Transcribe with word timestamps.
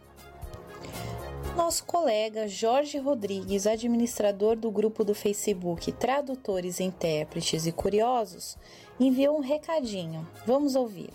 Nosso 1.60 1.84
colega 1.84 2.48
Jorge 2.48 2.98
Rodrigues, 3.00 3.68
administrador 3.68 4.56
do 4.56 4.72
grupo 4.72 5.04
do 5.04 5.14
Facebook 5.14 5.92
Tradutores, 5.92 6.80
Intérpretes 6.80 7.68
e 7.68 7.72
Curiosos, 7.74 8.58
enviou 8.98 9.38
um 9.38 9.42
recadinho. 9.42 10.26
Vamos 10.48 10.74
ouvir. 10.74 11.10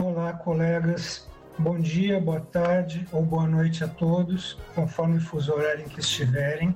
Olá, 0.00 0.32
colegas. 0.34 1.26
Bom 1.58 1.80
dia, 1.80 2.20
boa 2.20 2.40
tarde 2.40 3.08
ou 3.12 3.22
boa 3.22 3.48
noite 3.48 3.82
a 3.82 3.88
todos, 3.88 4.56
conforme 4.72 5.16
o 5.16 5.20
fuso 5.20 5.52
horário 5.52 5.84
em 5.84 5.88
que 5.88 5.98
estiverem. 5.98 6.72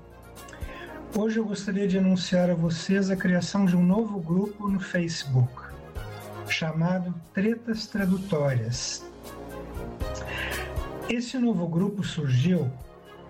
Hoje 1.17 1.39
eu 1.39 1.45
gostaria 1.45 1.87
de 1.87 1.97
anunciar 1.97 2.51
a 2.51 2.55
vocês 2.55 3.09
a 3.09 3.15
criação 3.15 3.65
de 3.65 3.77
um 3.77 3.87
novo 3.87 4.19
grupo 4.19 4.69
no 4.69 4.81
Facebook, 4.81 5.63
chamado 6.49 7.15
Tretas 7.33 7.87
Tradutórias. 7.87 9.07
Esse 11.09 11.39
novo 11.39 11.69
grupo 11.69 12.03
surgiu 12.03 12.69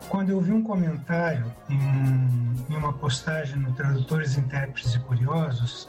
quando 0.09 0.31
eu 0.31 0.41
vi 0.41 0.51
um 0.51 0.63
comentário 0.63 1.53
em, 1.69 2.73
em 2.73 2.77
uma 2.77 2.95
postagem 2.95 3.57
no 3.57 3.71
Tradutores, 3.73 4.39
Intérpretes 4.39 4.95
e 4.95 4.99
Curiosos, 5.01 5.87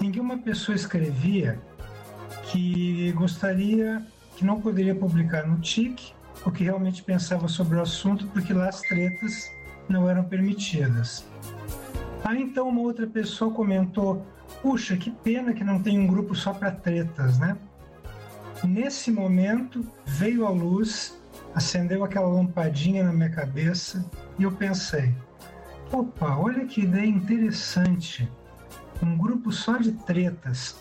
em 0.00 0.10
que 0.10 0.18
uma 0.18 0.38
pessoa 0.38 0.74
escrevia 0.74 1.60
que 2.44 3.12
gostaria, 3.12 4.02
que 4.36 4.44
não 4.44 4.58
poderia 4.58 4.94
publicar 4.94 5.46
no 5.46 5.60
TIC 5.60 6.14
o 6.46 6.50
que 6.50 6.64
realmente 6.64 7.02
pensava 7.02 7.46
sobre 7.46 7.76
o 7.76 7.82
assunto, 7.82 8.26
porque 8.28 8.54
lá 8.54 8.70
as 8.70 8.80
tretas 8.80 9.52
não 9.86 10.08
eram 10.08 10.24
permitidas. 10.24 11.26
Aí 12.24 12.40
então 12.40 12.68
uma 12.70 12.80
outra 12.80 13.06
pessoa 13.06 13.52
comentou: 13.52 14.26
Puxa, 14.62 14.96
que 14.96 15.10
pena 15.10 15.52
que 15.52 15.62
não 15.62 15.82
tem 15.82 15.98
um 15.98 16.06
grupo 16.06 16.34
só 16.34 16.54
para 16.54 16.70
tretas, 16.70 17.38
né? 17.38 17.54
Nesse 18.66 19.10
momento 19.10 19.86
veio 20.06 20.46
à 20.46 20.50
luz 20.50 21.14
acendeu 21.54 22.02
aquela 22.02 22.28
lampadinha 22.28 23.04
na 23.04 23.12
minha 23.12 23.28
cabeça 23.28 24.04
e 24.38 24.42
eu 24.42 24.52
pensei: 24.52 25.14
opa, 25.92 26.36
olha 26.36 26.64
que 26.64 26.80
ideia 26.80 27.06
interessante! 27.06 28.26
Um 29.02 29.18
grupo 29.18 29.52
só 29.52 29.76
de 29.76 29.92
tretas 29.92 30.76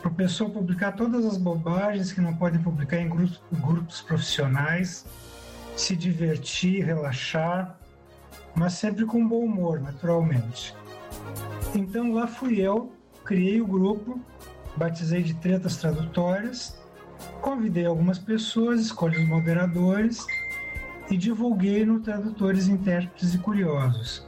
para 0.00 0.10
o 0.10 0.14
pessoal 0.14 0.48
publicar 0.48 0.92
todas 0.92 1.26
as 1.26 1.36
bobagens 1.36 2.10
que 2.10 2.22
não 2.22 2.34
podem 2.34 2.62
publicar 2.62 2.98
em 2.98 3.08
grupos, 3.08 3.42
grupos 3.52 4.00
profissionais, 4.00 5.04
se 5.76 5.94
divertir, 5.94 6.86
relaxar, 6.86 7.78
mas 8.54 8.72
sempre 8.74 9.04
com 9.04 9.26
bom 9.26 9.44
humor, 9.44 9.78
naturalmente. 9.78 10.74
Então 11.74 12.14
lá 12.14 12.26
fui 12.26 12.60
eu, 12.60 12.94
criei 13.24 13.60
o 13.60 13.66
grupo, 13.66 14.18
batizei 14.74 15.22
de 15.22 15.34
Tretas 15.34 15.76
Tradutórias 15.76 16.85
Convidei 17.40 17.86
algumas 17.86 18.18
pessoas, 18.18 18.80
escolhi 18.80 19.18
os 19.18 19.28
moderadores 19.28 20.26
e 21.10 21.16
divulguei 21.16 21.84
no 21.84 22.00
Tradutores, 22.00 22.68
Intérpretes 22.68 23.34
e 23.34 23.38
Curiosos. 23.38 24.26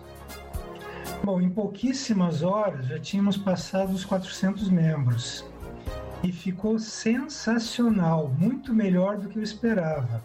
Bom, 1.22 1.40
em 1.40 1.50
pouquíssimas 1.50 2.42
horas 2.42 2.86
já 2.86 2.98
tínhamos 2.98 3.36
passado 3.36 3.92
os 3.92 4.04
400 4.04 4.70
membros 4.70 5.44
e 6.22 6.32
ficou 6.32 6.78
sensacional, 6.78 8.28
muito 8.38 8.72
melhor 8.72 9.18
do 9.18 9.28
que 9.28 9.38
eu 9.38 9.42
esperava. 9.42 10.24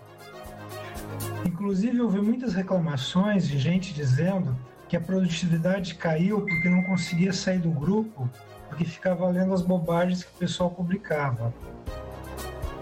Inclusive, 1.45 2.01
houve 2.01 2.22
muitas 2.22 2.53
reclamações 2.53 3.47
de 3.47 3.57
gente 3.57 3.94
dizendo 3.94 4.57
que 4.88 4.97
a 4.97 5.01
produtividade 5.01 5.95
caiu 5.95 6.41
porque 6.41 6.69
não 6.69 6.84
conseguia 6.84 7.34
sair 7.34 7.59
do 7.59 7.72
grupo, 7.72 8.30
porque 8.69 8.85
ficava 8.85 9.28
lendo 9.28 9.53
as 9.53 9.62
bobagens 9.62 10.24
que 10.24 10.31
o 10.35 10.40
pessoal 10.40 10.69
publicava. 10.69 11.53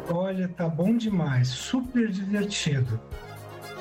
Olha, 0.10 0.48
tá 0.48 0.68
bom 0.68 0.96
demais, 0.96 1.48
super 1.48 2.10
divertido. 2.10 3.00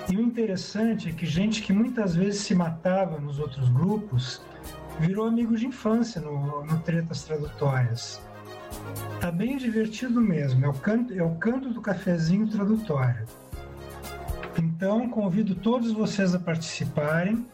E 0.09 0.17
o 0.17 0.21
interessante 0.21 1.09
é 1.09 1.13
que 1.13 1.25
gente 1.25 1.63
que 1.63 1.73
muitas 1.73 2.15
vezes 2.15 2.41
se 2.43 2.55
matava 2.55 3.19
nos 3.19 3.39
outros 3.39 3.69
grupos 3.69 4.43
virou 4.99 5.27
amigo 5.27 5.57
de 5.57 5.67
infância 5.67 6.21
no, 6.21 6.65
no 6.65 6.79
Tretas 6.81 7.23
Tradutórias. 7.23 8.21
Tá 9.21 9.31
bem 9.31 9.57
divertido 9.57 10.21
mesmo, 10.21 10.65
é 10.65 10.69
o 10.69 10.73
canto, 10.73 11.13
é 11.13 11.23
o 11.23 11.35
canto 11.37 11.71
do 11.71 11.81
cafezinho 11.81 12.49
tradutório. 12.49 13.25
Então, 14.59 15.09
convido 15.09 15.55
todos 15.55 15.93
vocês 15.93 16.35
a 16.35 16.39
participarem 16.39 17.47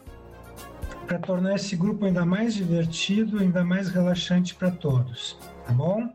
para 1.05 1.19
tornar 1.19 1.55
esse 1.55 1.75
grupo 1.75 2.05
ainda 2.05 2.25
mais 2.25 2.53
divertido, 2.53 3.39
ainda 3.39 3.63
mais 3.63 3.89
relaxante 3.89 4.53
para 4.55 4.71
todos, 4.71 5.37
tá 5.65 5.73
bom? 5.73 6.09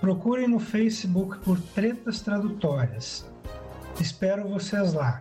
Procurem 0.00 0.48
no 0.48 0.58
Facebook 0.58 1.38
por 1.40 1.60
Tretas 1.60 2.20
Tradutórias. 2.22 3.26
Espero 4.00 4.48
vocês 4.48 4.94
lá. 4.94 5.20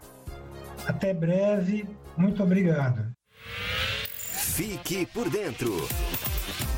Até 0.88 1.14
breve. 1.14 1.86
Muito 2.16 2.42
obrigado. 2.42 3.12
Fique 4.56 5.06
por 5.08 5.30
dentro. 5.30 5.76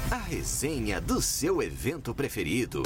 A 0.10 0.18
resenha 0.18 1.00
do 1.00 1.22
seu 1.22 1.62
evento 1.62 2.14
preferido. 2.16 2.82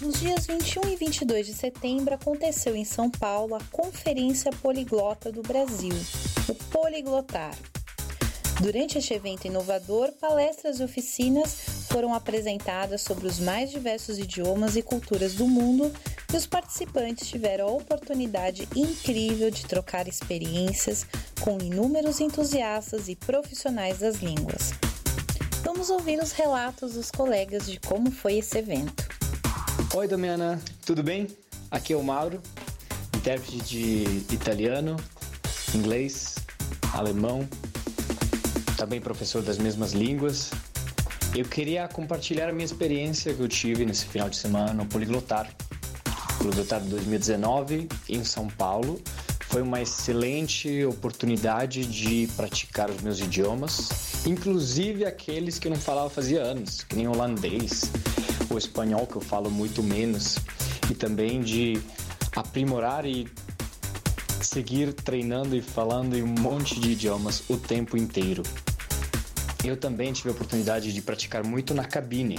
Nos 0.00 0.20
dias 0.20 0.46
21 0.46 0.88
e 0.88 0.96
22 0.96 1.46
de 1.46 1.52
setembro 1.52 2.14
aconteceu 2.14 2.74
em 2.74 2.84
São 2.84 3.10
Paulo 3.10 3.54
a 3.54 3.60
Conferência 3.70 4.50
Poliglota 4.62 5.30
do 5.30 5.42
Brasil, 5.42 5.94
o 6.48 6.54
Poliglotar 6.54 7.54
Durante 8.60 8.98
este 8.98 9.12
evento 9.12 9.46
inovador, 9.46 10.12
palestras 10.12 10.78
e 10.78 10.84
oficinas 10.84 11.73
foram 11.94 12.12
apresentadas 12.12 13.02
sobre 13.02 13.28
os 13.28 13.38
mais 13.38 13.70
diversos 13.70 14.18
idiomas 14.18 14.74
e 14.74 14.82
culturas 14.82 15.34
do 15.34 15.46
mundo 15.46 15.92
e 16.32 16.36
os 16.36 16.44
participantes 16.44 17.28
tiveram 17.28 17.68
a 17.68 17.70
oportunidade 17.70 18.68
incrível 18.74 19.48
de 19.48 19.64
trocar 19.64 20.08
experiências 20.08 21.06
com 21.40 21.56
inúmeros 21.60 22.18
entusiastas 22.18 23.06
e 23.06 23.14
profissionais 23.14 24.00
das 24.00 24.16
línguas. 24.16 24.72
Vamos 25.62 25.88
ouvir 25.88 26.20
os 26.20 26.32
relatos 26.32 26.94
dos 26.94 27.12
colegas 27.12 27.64
de 27.64 27.78
como 27.78 28.10
foi 28.10 28.38
esse 28.38 28.58
evento. 28.58 29.08
Oi, 29.94 30.08
Damiana, 30.08 30.60
tudo 30.84 31.00
bem? 31.00 31.28
Aqui 31.70 31.92
é 31.92 31.96
o 31.96 32.02
Mauro, 32.02 32.42
intérprete 33.16 33.58
de 33.58 34.34
italiano, 34.34 34.96
inglês, 35.72 36.34
alemão, 36.92 37.48
também 38.76 39.00
professor 39.00 39.42
das 39.42 39.58
mesmas 39.58 39.92
línguas. 39.92 40.50
Eu 41.34 41.44
queria 41.44 41.88
compartilhar 41.88 42.48
a 42.48 42.52
minha 42.52 42.64
experiência 42.64 43.34
que 43.34 43.40
eu 43.40 43.48
tive 43.48 43.84
nesse 43.84 44.04
final 44.06 44.30
de 44.30 44.36
semana 44.36 44.72
no 44.72 44.86
Poliglotar. 44.86 45.52
Poliglotar 46.38 46.80
2019 46.80 47.88
em 48.08 48.22
São 48.22 48.46
Paulo. 48.46 49.02
Foi 49.48 49.60
uma 49.60 49.82
excelente 49.82 50.84
oportunidade 50.84 51.86
de 51.86 52.28
praticar 52.36 52.88
os 52.88 53.02
meus 53.02 53.18
idiomas, 53.18 54.24
inclusive 54.24 55.04
aqueles 55.04 55.58
que 55.58 55.66
eu 55.66 55.72
não 55.72 55.78
falava 55.78 56.08
fazia 56.08 56.40
anos, 56.40 56.84
que 56.84 56.94
nem 56.94 57.08
holandês 57.08 57.90
ou 58.48 58.56
espanhol, 58.56 59.04
que 59.04 59.16
eu 59.16 59.20
falo 59.20 59.50
muito 59.50 59.82
menos, 59.82 60.38
e 60.88 60.94
também 60.94 61.40
de 61.42 61.80
aprimorar 62.36 63.04
e 63.06 63.26
seguir 64.40 64.92
treinando 64.92 65.56
e 65.56 65.60
falando 65.60 66.16
em 66.16 66.22
um 66.22 66.34
monte 66.38 66.78
de 66.78 66.92
idiomas 66.92 67.42
o 67.48 67.56
tempo 67.56 67.96
inteiro. 67.96 68.44
Eu 69.64 69.78
também 69.78 70.12
tive 70.12 70.28
a 70.28 70.32
oportunidade 70.32 70.92
de 70.92 71.00
praticar 71.00 71.42
muito 71.42 71.72
na 71.72 71.84
cabine. 71.84 72.38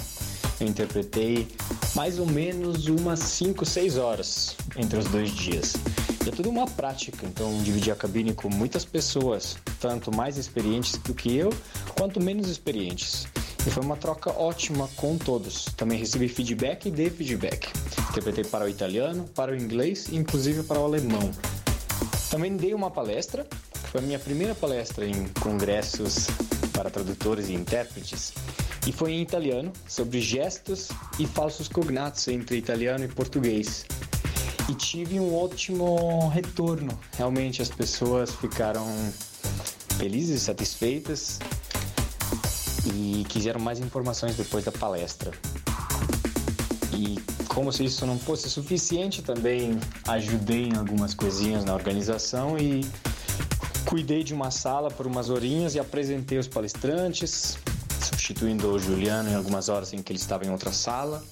Eu 0.59 0.67
interpretei 0.67 1.47
mais 1.95 2.19
ou 2.19 2.27
menos 2.27 2.87
umas 2.87 3.19
5, 3.19 3.65
6 3.65 3.97
horas 3.97 4.55
entre 4.77 4.99
os 4.99 5.05
dois 5.05 5.31
dias. 5.31 5.73
E 6.23 6.29
é 6.29 6.31
tudo 6.31 6.49
uma 6.49 6.67
prática, 6.67 7.25
então 7.25 7.61
dividi 7.63 7.89
a 7.89 7.95
cabine 7.95 8.33
com 8.33 8.47
muitas 8.47 8.85
pessoas, 8.85 9.57
tanto 9.79 10.15
mais 10.15 10.37
experientes 10.37 10.97
do 10.99 11.15
que 11.15 11.35
eu, 11.35 11.51
quanto 11.97 12.21
menos 12.21 12.47
experientes. 12.47 13.27
E 13.65 13.71
foi 13.71 13.83
uma 13.83 13.97
troca 13.97 14.29
ótima 14.29 14.87
com 14.95 15.17
todos. 15.17 15.65
Também 15.75 15.97
recebi 15.97 16.27
feedback 16.27 16.85
e 16.85 16.91
dei 16.91 17.09
feedback. 17.09 17.69
Interpretei 18.11 18.43
para 18.43 18.65
o 18.65 18.69
italiano, 18.69 19.25
para 19.33 19.51
o 19.51 19.55
inglês 19.55 20.09
e 20.09 20.15
inclusive 20.15 20.61
para 20.61 20.79
o 20.79 20.85
alemão. 20.85 21.31
Também 22.29 22.55
dei 22.55 22.75
uma 22.75 22.91
palestra, 22.91 23.47
foi 23.91 24.01
a 24.01 24.03
minha 24.03 24.19
primeira 24.19 24.53
palestra 24.53 25.07
em 25.07 25.27
congressos 25.39 26.27
para 26.75 26.89
tradutores 26.89 27.47
e 27.49 27.53
intérpretes, 27.53 28.33
e 28.85 28.91
foi 28.91 29.13
em 29.13 29.21
italiano, 29.21 29.71
sobre 29.87 30.19
gestos 30.21 30.89
e 31.17 31.25
falsos 31.25 31.67
cognatos 31.67 32.27
entre 32.27 32.57
italiano 32.57 33.05
e 33.05 33.07
português. 33.07 33.85
E 34.69 34.73
tive 34.73 35.19
um 35.19 35.35
ótimo 35.35 36.27
retorno. 36.29 36.97
Realmente 37.15 37.61
as 37.61 37.69
pessoas 37.69 38.33
ficaram 38.33 38.85
felizes, 39.97 40.41
satisfeitas 40.41 41.39
e 42.93 43.25
quiseram 43.29 43.59
mais 43.59 43.79
informações 43.79 44.35
depois 44.35 44.65
da 44.65 44.71
palestra. 44.71 45.31
E 46.93 47.19
como 47.47 47.71
se 47.71 47.85
isso 47.85 48.05
não 48.05 48.19
fosse 48.19 48.49
suficiente, 48.49 49.21
também 49.21 49.79
ajudei 50.07 50.65
em 50.65 50.75
algumas 50.75 51.13
coisinhas 51.13 51.63
na 51.63 51.73
organização 51.73 52.57
e 52.57 52.85
cuidei 53.85 54.23
de 54.23 54.33
uma 54.33 54.51
sala 54.51 54.89
por 54.89 55.05
umas 55.05 55.29
horinhas 55.29 55.75
e 55.75 55.79
apresentei 55.79 56.37
os 56.37 56.47
palestrantes, 56.47 57.57
substituindo 58.01 58.71
o 58.71 58.79
Juliano 58.79 59.29
em 59.29 59.35
algumas 59.35 59.69
horas 59.69 59.93
em 59.93 60.01
que 60.01 60.11
ele 60.11 60.19
estava 60.19 60.45
em 60.45 60.49
outra 60.49 60.71
sala. 60.71 61.23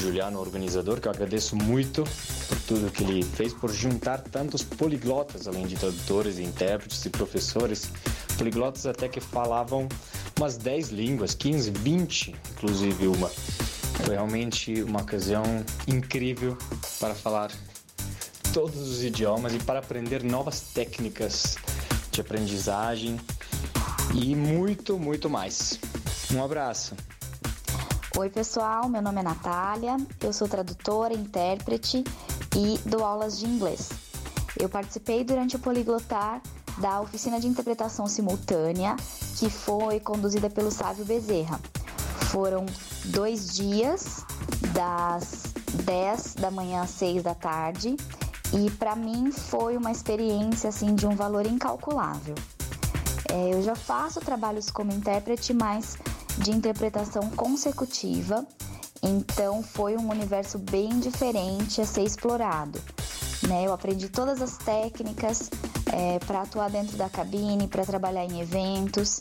Juliano, 0.00 0.40
organizador, 0.40 1.00
que 1.00 1.06
eu 1.06 1.12
agradeço 1.12 1.54
muito 1.54 2.04
por 2.48 2.58
tudo 2.62 2.90
que 2.90 3.04
ele 3.04 3.22
fez, 3.22 3.52
por 3.52 3.70
juntar 3.72 4.18
tantos 4.18 4.62
poliglotas, 4.62 5.46
além 5.46 5.66
de 5.66 5.76
tradutores, 5.76 6.38
intérpretes 6.38 7.04
e 7.04 7.10
professores, 7.10 7.88
poliglotas 8.36 8.84
até 8.84 9.08
que 9.08 9.20
falavam 9.20 9.88
umas 10.36 10.56
10 10.56 10.88
línguas, 10.88 11.34
15, 11.34 11.70
20, 11.70 12.34
inclusive 12.52 13.06
uma. 13.06 13.28
Foi 13.28 14.14
realmente 14.14 14.82
uma 14.82 15.02
ocasião 15.02 15.44
incrível 15.86 16.58
para 16.98 17.14
falar 17.14 17.52
todos 18.52 18.76
os 18.76 19.02
idiomas 19.02 19.54
e 19.54 19.58
para 19.58 19.78
aprender 19.78 20.22
novas 20.22 20.60
técnicas 20.60 21.56
de 22.10 22.20
aprendizagem 22.20 23.18
e 24.14 24.36
muito, 24.36 24.98
muito 24.98 25.30
mais. 25.30 25.78
Um 26.30 26.44
abraço. 26.44 26.94
Oi, 28.14 28.28
pessoal, 28.28 28.90
meu 28.90 29.00
nome 29.00 29.20
é 29.20 29.22
Natália, 29.22 29.96
eu 30.20 30.34
sou 30.34 30.46
tradutora, 30.46 31.14
intérprete 31.14 32.04
e 32.54 32.78
dou 32.84 33.02
aulas 33.02 33.38
de 33.38 33.46
inglês. 33.46 33.88
Eu 34.60 34.68
participei 34.68 35.24
durante 35.24 35.56
o 35.56 35.58
Poliglotar 35.58 36.42
da 36.76 37.00
oficina 37.00 37.40
de 37.40 37.46
interpretação 37.46 38.06
simultânea 38.06 38.96
que 39.38 39.48
foi 39.48 39.98
conduzida 39.98 40.50
pelo 40.50 40.70
Sávio 40.70 41.06
Bezerra. 41.06 41.58
Foram 42.30 42.66
dois 43.06 43.54
dias, 43.54 44.24
das 44.74 45.54
10 45.84 46.34
da 46.34 46.50
manhã 46.50 46.82
às 46.82 46.90
6 46.90 47.22
da 47.22 47.34
tarde, 47.34 47.96
e 48.52 48.70
para 48.70 48.94
mim 48.94 49.30
foi 49.30 49.76
uma 49.76 49.90
experiência 49.90 50.68
assim 50.68 50.94
de 50.94 51.06
um 51.06 51.16
valor 51.16 51.46
incalculável. 51.46 52.34
É, 53.30 53.54
eu 53.54 53.62
já 53.62 53.74
faço 53.74 54.20
trabalhos 54.20 54.70
como 54.70 54.92
intérprete, 54.92 55.54
mas 55.54 55.96
de 56.38 56.50
interpretação 56.50 57.30
consecutiva, 57.30 58.46
então 59.02 59.62
foi 59.62 59.96
um 59.96 60.10
universo 60.10 60.58
bem 60.58 61.00
diferente 61.00 61.80
a 61.80 61.86
ser 61.86 62.02
explorado. 62.02 62.80
Né? 63.48 63.66
Eu 63.66 63.72
aprendi 63.72 64.08
todas 64.08 64.40
as 64.40 64.56
técnicas 64.58 65.50
é, 65.86 66.18
para 66.20 66.42
atuar 66.42 66.70
dentro 66.70 66.96
da 66.96 67.08
cabine, 67.08 67.66
para 67.66 67.84
trabalhar 67.84 68.24
em 68.24 68.40
eventos 68.40 69.20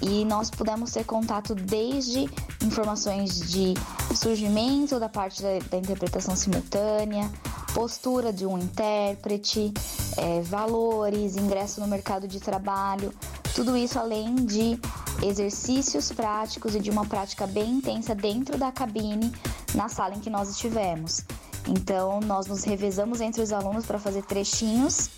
e 0.00 0.24
nós 0.24 0.50
pudemos 0.50 0.92
ter 0.92 1.04
contato 1.04 1.54
desde 1.54 2.28
informações 2.62 3.50
de 3.50 3.74
surgimento 4.14 5.00
da 5.00 5.08
parte 5.08 5.42
da, 5.42 5.58
da 5.70 5.76
interpretação 5.76 6.36
simultânea, 6.36 7.30
postura 7.74 8.32
de 8.32 8.46
um 8.46 8.58
intérprete, 8.58 9.72
é, 10.16 10.40
valores, 10.42 11.36
ingresso 11.36 11.80
no 11.80 11.86
mercado 11.86 12.26
de 12.26 12.40
trabalho, 12.40 13.12
tudo 13.54 13.76
isso 13.76 13.98
além 13.98 14.34
de 14.34 14.78
exercícios 15.22 16.12
práticos 16.12 16.74
e 16.74 16.80
de 16.80 16.90
uma 16.90 17.04
prática 17.04 17.46
bem 17.46 17.70
intensa 17.72 18.14
dentro 18.14 18.56
da 18.56 18.70
cabine 18.70 19.32
na 19.74 19.88
sala 19.88 20.14
em 20.14 20.20
que 20.20 20.30
nós 20.30 20.48
estivemos. 20.48 21.24
Então, 21.66 22.20
nós 22.20 22.46
nos 22.46 22.64
revezamos 22.64 23.20
entre 23.20 23.42
os 23.42 23.52
alunos 23.52 23.84
para 23.84 23.98
fazer 23.98 24.24
trechinhos, 24.24 25.10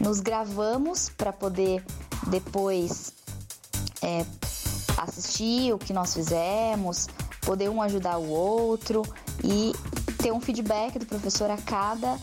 nos 0.00 0.20
gravamos 0.20 1.08
para 1.08 1.32
poder 1.32 1.84
depois 2.26 3.12
é, 4.02 4.24
assistir 4.98 5.72
o 5.72 5.78
que 5.78 5.92
nós 5.92 6.12
fizemos, 6.12 7.06
poder 7.40 7.68
um 7.68 7.80
ajudar 7.80 8.18
o 8.18 8.28
outro 8.28 9.02
e 9.42 9.72
ter 10.24 10.32
um 10.32 10.40
feedback 10.40 10.98
do 10.98 11.04
professor 11.04 11.50
a 11.50 11.58
cada 11.58 12.18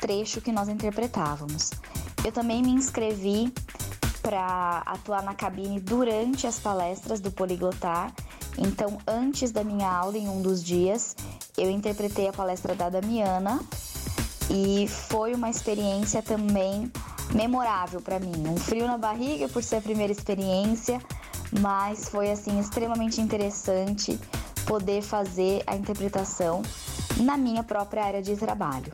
trecho 0.00 0.40
que 0.40 0.50
nós 0.50 0.68
interpretávamos. 0.68 1.70
Eu 2.24 2.32
também 2.32 2.60
me 2.60 2.70
inscrevi 2.70 3.54
para 4.20 4.82
atuar 4.84 5.22
na 5.22 5.34
cabine 5.34 5.78
durante 5.78 6.48
as 6.48 6.58
palestras 6.58 7.20
do 7.20 7.30
Poliglotar. 7.30 8.12
Então, 8.58 8.98
antes 9.06 9.52
da 9.52 9.62
minha 9.62 9.88
aula, 9.88 10.18
em 10.18 10.28
um 10.28 10.42
dos 10.42 10.64
dias, 10.64 11.14
eu 11.56 11.70
interpretei 11.70 12.26
a 12.26 12.32
palestra 12.32 12.74
da 12.74 12.88
Damiana 12.88 13.60
e 14.50 14.88
foi 14.88 15.32
uma 15.32 15.48
experiência 15.48 16.20
também 16.20 16.90
memorável 17.32 18.00
para 18.00 18.18
mim. 18.18 18.48
Um 18.48 18.56
frio 18.56 18.88
na 18.88 18.98
barriga 18.98 19.48
por 19.48 19.62
ser 19.62 19.76
a 19.76 19.80
primeira 19.80 20.12
experiência, 20.12 21.00
mas 21.60 22.08
foi 22.08 22.32
assim 22.32 22.58
extremamente 22.58 23.20
interessante 23.20 24.18
poder 24.66 25.02
fazer 25.02 25.62
a 25.68 25.76
interpretação 25.76 26.62
na 27.18 27.36
minha 27.36 27.62
própria 27.62 28.04
área 28.04 28.22
de 28.22 28.36
trabalho. 28.36 28.92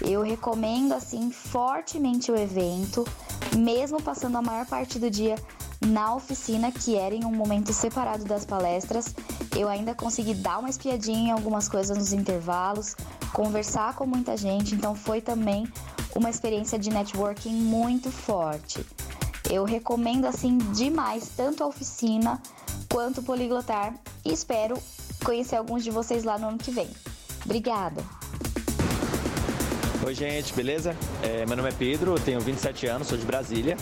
Eu 0.00 0.22
recomendo 0.22 0.92
assim 0.92 1.30
fortemente 1.30 2.32
o 2.32 2.36
evento, 2.36 3.06
mesmo 3.56 4.02
passando 4.02 4.36
a 4.36 4.42
maior 4.42 4.66
parte 4.66 4.98
do 4.98 5.10
dia 5.10 5.36
na 5.86 6.14
oficina, 6.14 6.70
que 6.70 6.96
era 6.96 7.14
em 7.14 7.24
um 7.24 7.32
momento 7.32 7.72
separado 7.72 8.24
das 8.24 8.44
palestras, 8.44 9.14
eu 9.56 9.68
ainda 9.68 9.94
consegui 9.94 10.34
dar 10.34 10.58
uma 10.58 10.70
espiadinha 10.70 11.30
em 11.30 11.30
algumas 11.30 11.68
coisas 11.68 11.96
nos 11.96 12.12
intervalos, 12.12 12.94
conversar 13.32 13.94
com 13.94 14.06
muita 14.06 14.36
gente, 14.36 14.74
então 14.74 14.94
foi 14.94 15.20
também 15.20 15.66
uma 16.14 16.30
experiência 16.30 16.78
de 16.78 16.90
networking 16.90 17.54
muito 17.54 18.10
forte. 18.10 18.84
Eu 19.50 19.64
recomendo 19.64 20.26
assim 20.26 20.58
demais 20.58 21.30
tanto 21.36 21.64
a 21.64 21.66
oficina 21.66 22.40
quanto 22.90 23.20
o 23.20 23.22
Poliglotar 23.22 23.94
e 24.24 24.32
espero 24.32 24.76
conhecer 25.24 25.56
alguns 25.56 25.82
de 25.82 25.90
vocês 25.90 26.24
lá 26.24 26.38
no 26.38 26.48
ano 26.48 26.58
que 26.58 26.70
vem. 26.70 26.88
Obrigada! 27.44 28.02
Oi, 30.04 30.14
gente, 30.14 30.52
beleza? 30.54 30.96
É, 31.22 31.44
meu 31.46 31.56
nome 31.56 31.68
é 31.68 31.72
Pedro, 31.72 32.18
tenho 32.18 32.40
27 32.40 32.86
anos, 32.86 33.08
sou 33.08 33.18
de 33.18 33.24
Brasília. 33.24 33.76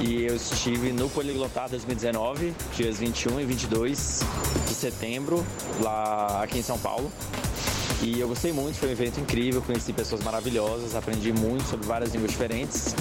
e 0.00 0.22
eu 0.22 0.36
estive 0.36 0.92
no 0.92 1.08
Poliglotar 1.08 1.68
2019, 1.68 2.54
dias 2.76 2.98
21 3.00 3.40
e 3.40 3.44
22 3.44 4.20
de 4.68 4.74
setembro, 4.74 5.44
lá 5.80 6.42
aqui 6.42 6.58
em 6.58 6.62
São 6.62 6.78
Paulo. 6.78 7.10
E 8.00 8.20
eu 8.20 8.28
gostei 8.28 8.52
muito, 8.52 8.76
foi 8.76 8.90
um 8.90 8.92
evento 8.92 9.18
incrível, 9.18 9.60
conheci 9.60 9.92
pessoas 9.92 10.22
maravilhosas, 10.22 10.94
aprendi 10.94 11.32
muito 11.32 11.64
sobre 11.68 11.84
várias 11.86 12.12
línguas 12.12 12.30
diferentes. 12.30 12.94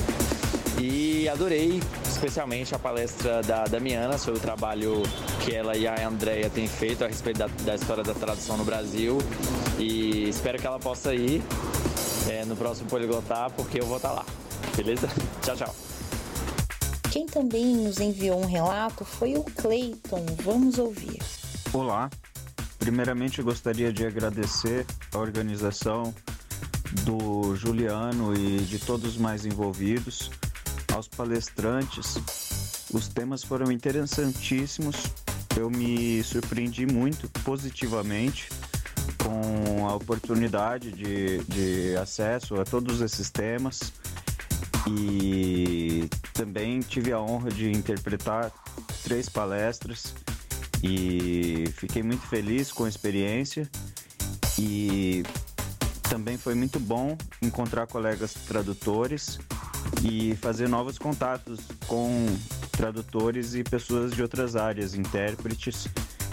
E 0.79 1.27
adorei 1.27 1.81
especialmente 2.07 2.73
a 2.75 2.79
palestra 2.79 3.41
da 3.41 3.65
Damiana 3.65 4.17
sobre 4.17 4.39
o 4.39 4.41
trabalho 4.41 5.01
que 5.43 5.53
ela 5.55 5.75
e 5.75 5.87
a 5.87 6.07
Andrea 6.07 6.49
têm 6.49 6.67
feito 6.67 7.03
a 7.03 7.07
respeito 7.07 7.37
da, 7.37 7.47
da 7.47 7.75
história 7.75 8.03
da 8.03 8.13
tradução 8.13 8.57
no 8.57 8.63
Brasil. 8.63 9.17
E 9.79 10.29
espero 10.29 10.59
que 10.59 10.67
ela 10.67 10.79
possa 10.79 11.13
ir 11.13 11.41
é, 12.29 12.45
no 12.45 12.55
próximo 12.55 12.89
Poliglotar, 12.89 13.51
porque 13.51 13.79
eu 13.79 13.85
vou 13.85 13.97
estar 13.97 14.11
lá. 14.11 14.25
Beleza? 14.75 15.09
Tchau, 15.41 15.55
tchau. 15.55 15.75
Quem 17.11 17.25
também 17.25 17.75
nos 17.75 17.99
enviou 17.99 18.39
um 18.39 18.45
relato 18.45 19.03
foi 19.03 19.35
o 19.35 19.43
Clayton. 19.43 20.25
Vamos 20.43 20.77
ouvir. 20.77 21.19
Olá. 21.73 22.09
Primeiramente, 22.77 23.41
gostaria 23.41 23.91
de 23.91 24.05
agradecer 24.05 24.85
a 25.13 25.17
organização 25.17 26.13
do 27.03 27.55
Juliano 27.55 28.35
e 28.35 28.59
de 28.59 28.79
todos 28.79 29.11
os 29.11 29.17
mais 29.17 29.45
envolvidos, 29.45 30.31
aos 30.97 31.07
palestrantes. 31.07 32.15
Os 32.91 33.07
temas 33.07 33.43
foram 33.43 33.71
interessantíssimos. 33.71 34.95
Eu 35.55 35.69
me 35.69 36.23
surpreendi 36.23 36.85
muito 36.85 37.29
positivamente 37.43 38.49
com 39.23 39.87
a 39.87 39.95
oportunidade 39.95 40.91
de, 40.91 41.39
de 41.43 41.95
acesso 41.97 42.59
a 42.59 42.65
todos 42.65 43.01
esses 43.01 43.29
temas 43.29 43.93
e 44.87 46.09
também 46.33 46.79
tive 46.81 47.11
a 47.11 47.19
honra 47.19 47.49
de 47.49 47.71
interpretar 47.71 48.51
três 49.03 49.27
palestras 49.29 50.13
e 50.83 51.65
fiquei 51.73 52.03
muito 52.03 52.25
feliz 52.27 52.71
com 52.71 52.85
a 52.85 52.89
experiência 52.89 53.69
e 54.59 55.23
também 56.09 56.37
foi 56.37 56.55
muito 56.55 56.79
bom 56.79 57.17
encontrar 57.41 57.87
colegas 57.87 58.33
tradutores 58.33 59.39
e 60.03 60.35
fazer 60.35 60.67
novos 60.67 60.97
contatos 60.97 61.59
com 61.87 62.25
tradutores 62.71 63.55
e 63.55 63.63
pessoas 63.63 64.11
de 64.13 64.21
outras 64.21 64.55
áreas, 64.55 64.93
intérpretes 64.93 65.87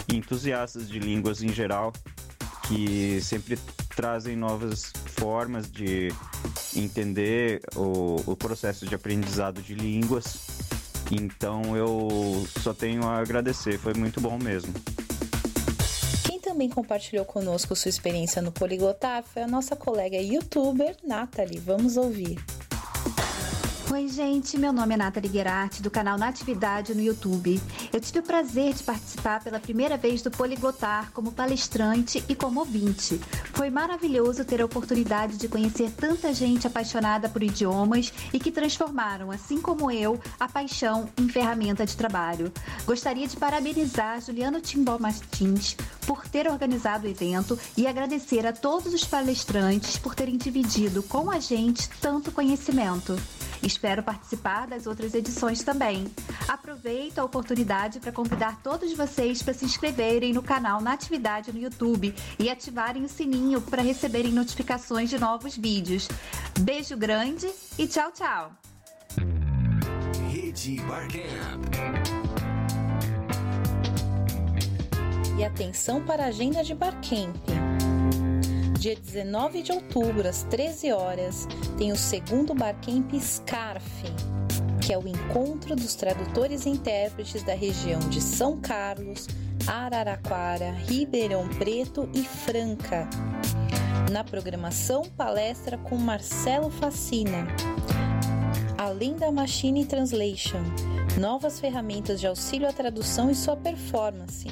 e 0.08 0.16
entusiastas 0.16 0.88
de 0.88 0.98
línguas 0.98 1.42
em 1.42 1.48
geral, 1.48 1.92
que 2.68 3.20
sempre 3.22 3.58
trazem 3.94 4.36
novas 4.36 4.92
formas 5.06 5.70
de 5.70 6.12
entender 6.76 7.60
o, 7.76 8.16
o 8.26 8.36
processo 8.36 8.86
de 8.86 8.94
aprendizado 8.94 9.62
de 9.62 9.74
línguas. 9.74 10.38
Então 11.10 11.76
eu 11.76 12.46
só 12.60 12.74
tenho 12.74 13.04
a 13.04 13.18
agradecer, 13.18 13.78
foi 13.78 13.94
muito 13.94 14.20
bom 14.20 14.38
mesmo. 14.38 14.72
Quem 16.24 16.40
também 16.40 16.68
compartilhou 16.68 17.24
conosco 17.24 17.76
sua 17.76 17.88
experiência 17.88 18.42
no 18.42 18.50
Poliglotar 18.50 19.22
foi 19.22 19.42
a 19.42 19.46
nossa 19.46 19.76
colega 19.76 20.16
youtuber 20.16 20.96
Nathalie. 21.04 21.58
Vamos 21.58 21.96
ouvir. 21.96 22.38
Oi, 23.94 24.08
gente, 24.08 24.58
meu 24.58 24.72
nome 24.72 24.94
é 24.94 24.96
Nathalie 24.96 25.30
Guerati, 25.30 25.80
do 25.80 25.88
canal 25.88 26.18
Natividade 26.18 26.92
no 26.96 27.00
YouTube. 27.00 27.62
Eu 27.92 28.00
tive 28.00 28.18
o 28.18 28.22
prazer 28.24 28.74
de 28.74 28.82
participar 28.82 29.40
pela 29.40 29.60
primeira 29.60 29.96
vez 29.96 30.20
do 30.20 30.32
Poliglotar 30.32 31.12
como 31.12 31.30
palestrante 31.30 32.24
e 32.28 32.34
como 32.34 32.58
ouvinte. 32.58 33.20
Foi 33.52 33.70
maravilhoso 33.70 34.44
ter 34.44 34.60
a 34.60 34.64
oportunidade 34.64 35.36
de 35.36 35.46
conhecer 35.46 35.92
tanta 35.92 36.34
gente 36.34 36.66
apaixonada 36.66 37.28
por 37.28 37.40
idiomas 37.40 38.12
e 38.32 38.40
que 38.40 38.50
transformaram, 38.50 39.30
assim 39.30 39.60
como 39.60 39.88
eu, 39.92 40.20
a 40.40 40.48
paixão 40.48 41.08
em 41.16 41.28
ferramenta 41.28 41.86
de 41.86 41.96
trabalho. 41.96 42.52
Gostaria 42.84 43.28
de 43.28 43.36
parabenizar 43.36 44.20
Juliano 44.20 44.60
Timbó 44.60 44.98
Martins 44.98 45.76
por 46.04 46.26
ter 46.26 46.50
organizado 46.50 47.06
o 47.06 47.10
evento 47.10 47.56
e 47.76 47.86
agradecer 47.86 48.44
a 48.44 48.52
todos 48.52 48.92
os 48.92 49.04
palestrantes 49.04 49.96
por 49.96 50.16
terem 50.16 50.36
dividido 50.36 51.00
com 51.04 51.30
a 51.30 51.38
gente 51.38 51.88
tanto 52.00 52.32
conhecimento. 52.32 53.16
Espero 53.62 54.02
participar 54.02 54.66
das 54.66 54.86
outras 54.86 55.14
edições 55.14 55.62
também. 55.62 56.06
Aproveito 56.48 57.18
a 57.18 57.24
oportunidade 57.24 58.00
para 58.00 58.12
convidar 58.12 58.60
todos 58.62 58.92
vocês 58.92 59.42
para 59.42 59.54
se 59.54 59.64
inscreverem 59.64 60.32
no 60.32 60.42
canal 60.42 60.80
Natividade 60.80 61.52
no 61.52 61.58
YouTube 61.58 62.14
e 62.38 62.50
ativarem 62.50 63.04
o 63.04 63.08
sininho 63.08 63.60
para 63.60 63.82
receberem 63.82 64.32
notificações 64.32 65.10
de 65.10 65.18
novos 65.18 65.56
vídeos. 65.56 66.08
Beijo 66.60 66.96
grande 66.96 67.50
e 67.78 67.86
tchau, 67.86 68.12
tchau! 68.12 68.52
Rede 70.30 70.80
Barcamp. 70.82 71.64
E 75.36 75.44
atenção 75.44 76.04
para 76.04 76.24
a 76.24 76.26
agenda 76.28 76.62
de 76.62 76.74
Barcamp. 76.74 77.73
Dia 78.84 78.96
19 78.96 79.62
de 79.62 79.72
outubro, 79.72 80.28
às 80.28 80.42
13 80.42 80.92
horas, 80.92 81.48
tem 81.78 81.90
o 81.90 81.96
segundo 81.96 82.52
Barcamp 82.52 83.10
Scarf, 83.18 83.82
que 84.78 84.92
é 84.92 84.98
o 84.98 85.08
encontro 85.08 85.74
dos 85.74 85.94
tradutores 85.94 86.66
e 86.66 86.68
intérpretes 86.68 87.42
da 87.42 87.54
região 87.54 87.98
de 88.10 88.20
São 88.20 88.60
Carlos, 88.60 89.26
Araraquara, 89.66 90.72
Ribeirão 90.72 91.48
Preto 91.48 92.10
e 92.12 92.24
Franca. 92.24 93.08
Na 94.12 94.22
programação, 94.22 95.00
palestra 95.16 95.78
com 95.78 95.96
Marcelo 95.96 96.68
Facina. 96.68 97.46
Além 98.76 99.16
da 99.16 99.32
Machine 99.32 99.86
Translation, 99.86 100.60
novas 101.18 101.58
ferramentas 101.58 102.20
de 102.20 102.26
auxílio 102.26 102.68
à 102.68 102.72
tradução 102.74 103.30
e 103.30 103.34
sua 103.34 103.56
performance. 103.56 104.46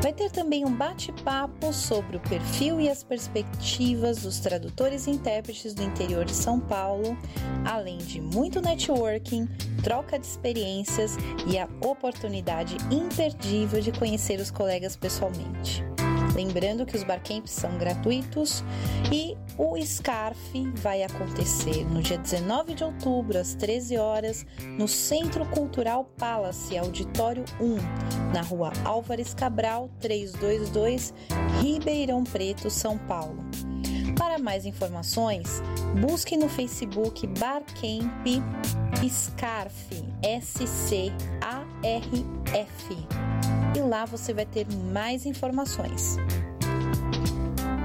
Vai 0.00 0.12
ter 0.12 0.30
também 0.30 0.64
um 0.64 0.72
bate-papo 0.72 1.72
sobre 1.72 2.16
o 2.16 2.20
perfil 2.20 2.80
e 2.80 2.88
as 2.88 3.02
perspectivas 3.02 4.22
dos 4.22 4.38
tradutores 4.38 5.08
e 5.08 5.10
intérpretes 5.10 5.74
do 5.74 5.82
interior 5.82 6.24
de 6.24 6.34
São 6.34 6.60
Paulo, 6.60 7.18
além 7.64 7.98
de 7.98 8.20
muito 8.20 8.60
networking, 8.60 9.48
troca 9.82 10.16
de 10.16 10.24
experiências 10.24 11.16
e 11.48 11.58
a 11.58 11.68
oportunidade 11.84 12.76
imperdível 12.92 13.80
de 13.80 13.90
conhecer 13.90 14.38
os 14.38 14.52
colegas 14.52 14.94
pessoalmente. 14.94 15.82
Lembrando 16.32 16.86
que 16.86 16.96
os 16.96 17.02
barcamps 17.02 17.50
são 17.50 17.76
gratuitos 17.76 18.62
e 19.12 19.36
o 19.58 19.76
SCARF 19.76 20.70
vai 20.76 21.02
acontecer 21.02 21.84
no 21.90 22.00
dia 22.00 22.16
19 22.16 22.74
de 22.74 22.84
outubro, 22.84 23.36
às 23.36 23.54
13 23.54 23.98
horas, 23.98 24.46
no 24.78 24.86
Centro 24.86 25.44
Cultural 25.46 26.04
Palace, 26.16 26.78
Auditório 26.78 27.44
1, 27.60 28.32
na 28.32 28.40
rua 28.42 28.72
Álvares 28.84 29.34
Cabral, 29.34 29.90
322, 29.98 31.12
Ribeirão 31.60 32.22
Preto, 32.22 32.70
São 32.70 32.96
Paulo. 32.96 33.44
Para 34.16 34.38
mais 34.38 34.64
informações, 34.64 35.60
busque 36.00 36.36
no 36.36 36.48
Facebook 36.48 37.26
Barcamp 37.26 38.24
SCARF, 39.08 40.04
S-C-A-R-F 40.22 41.18
e 43.76 43.80
lá 43.80 44.04
você 44.04 44.32
vai 44.32 44.46
ter 44.46 44.66
mais 44.92 45.26
informações. 45.26 46.16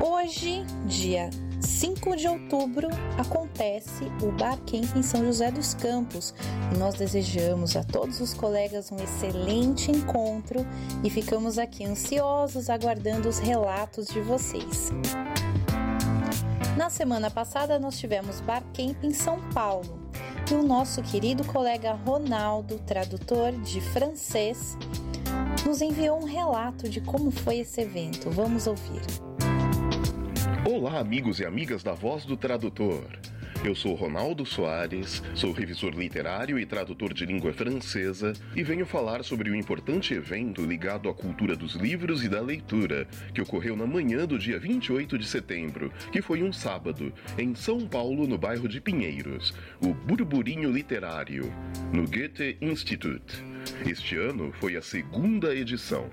Hoje, 0.02 0.64
dia 0.86 1.30
5 1.66 2.16
de 2.16 2.28
outubro, 2.28 2.88
acontece 3.18 4.06
o 4.22 4.32
Barcamp 4.32 4.96
em 4.96 5.02
São 5.02 5.26
José 5.26 5.52
dos 5.52 5.74
Campos 5.74 6.34
e 6.74 6.78
nós 6.78 6.96
desejamos 6.96 7.76
a 7.76 7.84
todos 7.84 8.20
os 8.20 8.34
colegas 8.34 8.92
um 8.92 8.98
excelente 8.98 9.92
encontro 9.92 10.66
e 11.04 11.10
ficamos 11.10 11.58
aqui 11.58 11.86
ansiosos 11.86 12.70
aguardando 12.70 13.30
os 13.30 13.40
relatos 13.40 14.08
de 14.08 14.20
vocês. 14.22 14.92
Na 16.78 16.90
semana 16.90 17.32
passada 17.32 17.80
nós 17.80 17.98
tivemos 17.98 18.42
Barcamp 18.42 19.04
em 19.04 19.14
São 19.14 19.40
Paulo 19.54 20.04
e 20.52 20.56
o 20.56 20.64
nosso 20.64 21.02
querido 21.02 21.46
colega 21.46 21.94
Ronaldo, 21.94 22.80
tradutor 22.80 23.54
de 23.54 23.80
francês, 23.80 24.78
nos 25.66 25.82
enviou 25.82 26.20
um 26.20 26.26
relato 26.26 26.90
de 26.90 27.00
como 27.00 27.32
foi 27.32 27.60
esse 27.60 27.82
evento. 27.82 28.30
Vamos 28.30 28.68
ouvir. 28.68 29.02
Olá, 30.66 30.98
amigos 31.02 31.42
e 31.42 31.46
amigas 31.46 31.84
da 31.84 31.92
Voz 31.92 32.24
do 32.24 32.38
Tradutor. 32.38 33.04
Eu 33.66 33.76
sou 33.76 33.96
Ronaldo 33.96 34.46
Soares, 34.46 35.22
sou 35.36 35.52
revisor 35.52 35.92
literário 35.94 36.58
e 36.58 36.66
tradutor 36.66 37.14
de 37.14 37.26
língua 37.26 37.52
francesa 37.52 38.32
e 38.56 38.64
venho 38.64 38.86
falar 38.86 39.26
sobre 39.26 39.50
o 39.50 39.56
importante 39.56 40.14
evento 40.14 40.66
ligado 40.66 41.10
à 41.10 41.14
cultura 41.14 41.54
dos 41.54 41.76
livros 41.76 42.24
e 42.24 42.30
da 42.30 42.40
leitura, 42.40 43.06
que 43.34 43.42
ocorreu 43.42 43.76
na 43.76 43.86
manhã 43.86 44.26
do 44.26 44.40
dia 44.40 44.58
28 44.58 45.18
de 45.18 45.28
setembro, 45.28 45.92
que 46.14 46.22
foi 46.22 46.42
um 46.42 46.54
sábado, 46.54 47.12
em 47.38 47.54
São 47.54 47.86
Paulo, 47.86 48.26
no 48.26 48.38
bairro 48.38 48.70
de 48.70 48.80
Pinheiros, 48.80 49.54
o 49.82 49.94
Burburinho 49.94 50.72
Literário, 50.72 51.54
no 51.92 52.04
Goethe 52.04 52.58
Institut. 52.62 53.22
Este 53.86 54.16
ano 54.16 54.54
foi 54.62 54.78
a 54.78 54.82
segunda 54.82 55.54
edição. 55.54 56.10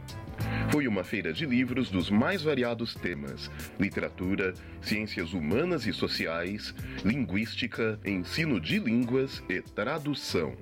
Foi 0.70 0.86
uma 0.86 1.04
feira 1.04 1.32
de 1.32 1.46
livros 1.46 1.90
dos 1.90 2.10
mais 2.10 2.42
variados 2.42 2.94
temas: 2.94 3.50
literatura, 3.78 4.54
ciências 4.80 5.32
humanas 5.32 5.86
e 5.86 5.92
sociais, 5.92 6.74
linguística, 7.04 7.98
ensino 8.04 8.60
de 8.60 8.78
línguas 8.78 9.42
e 9.48 9.60
tradução. 9.60 10.54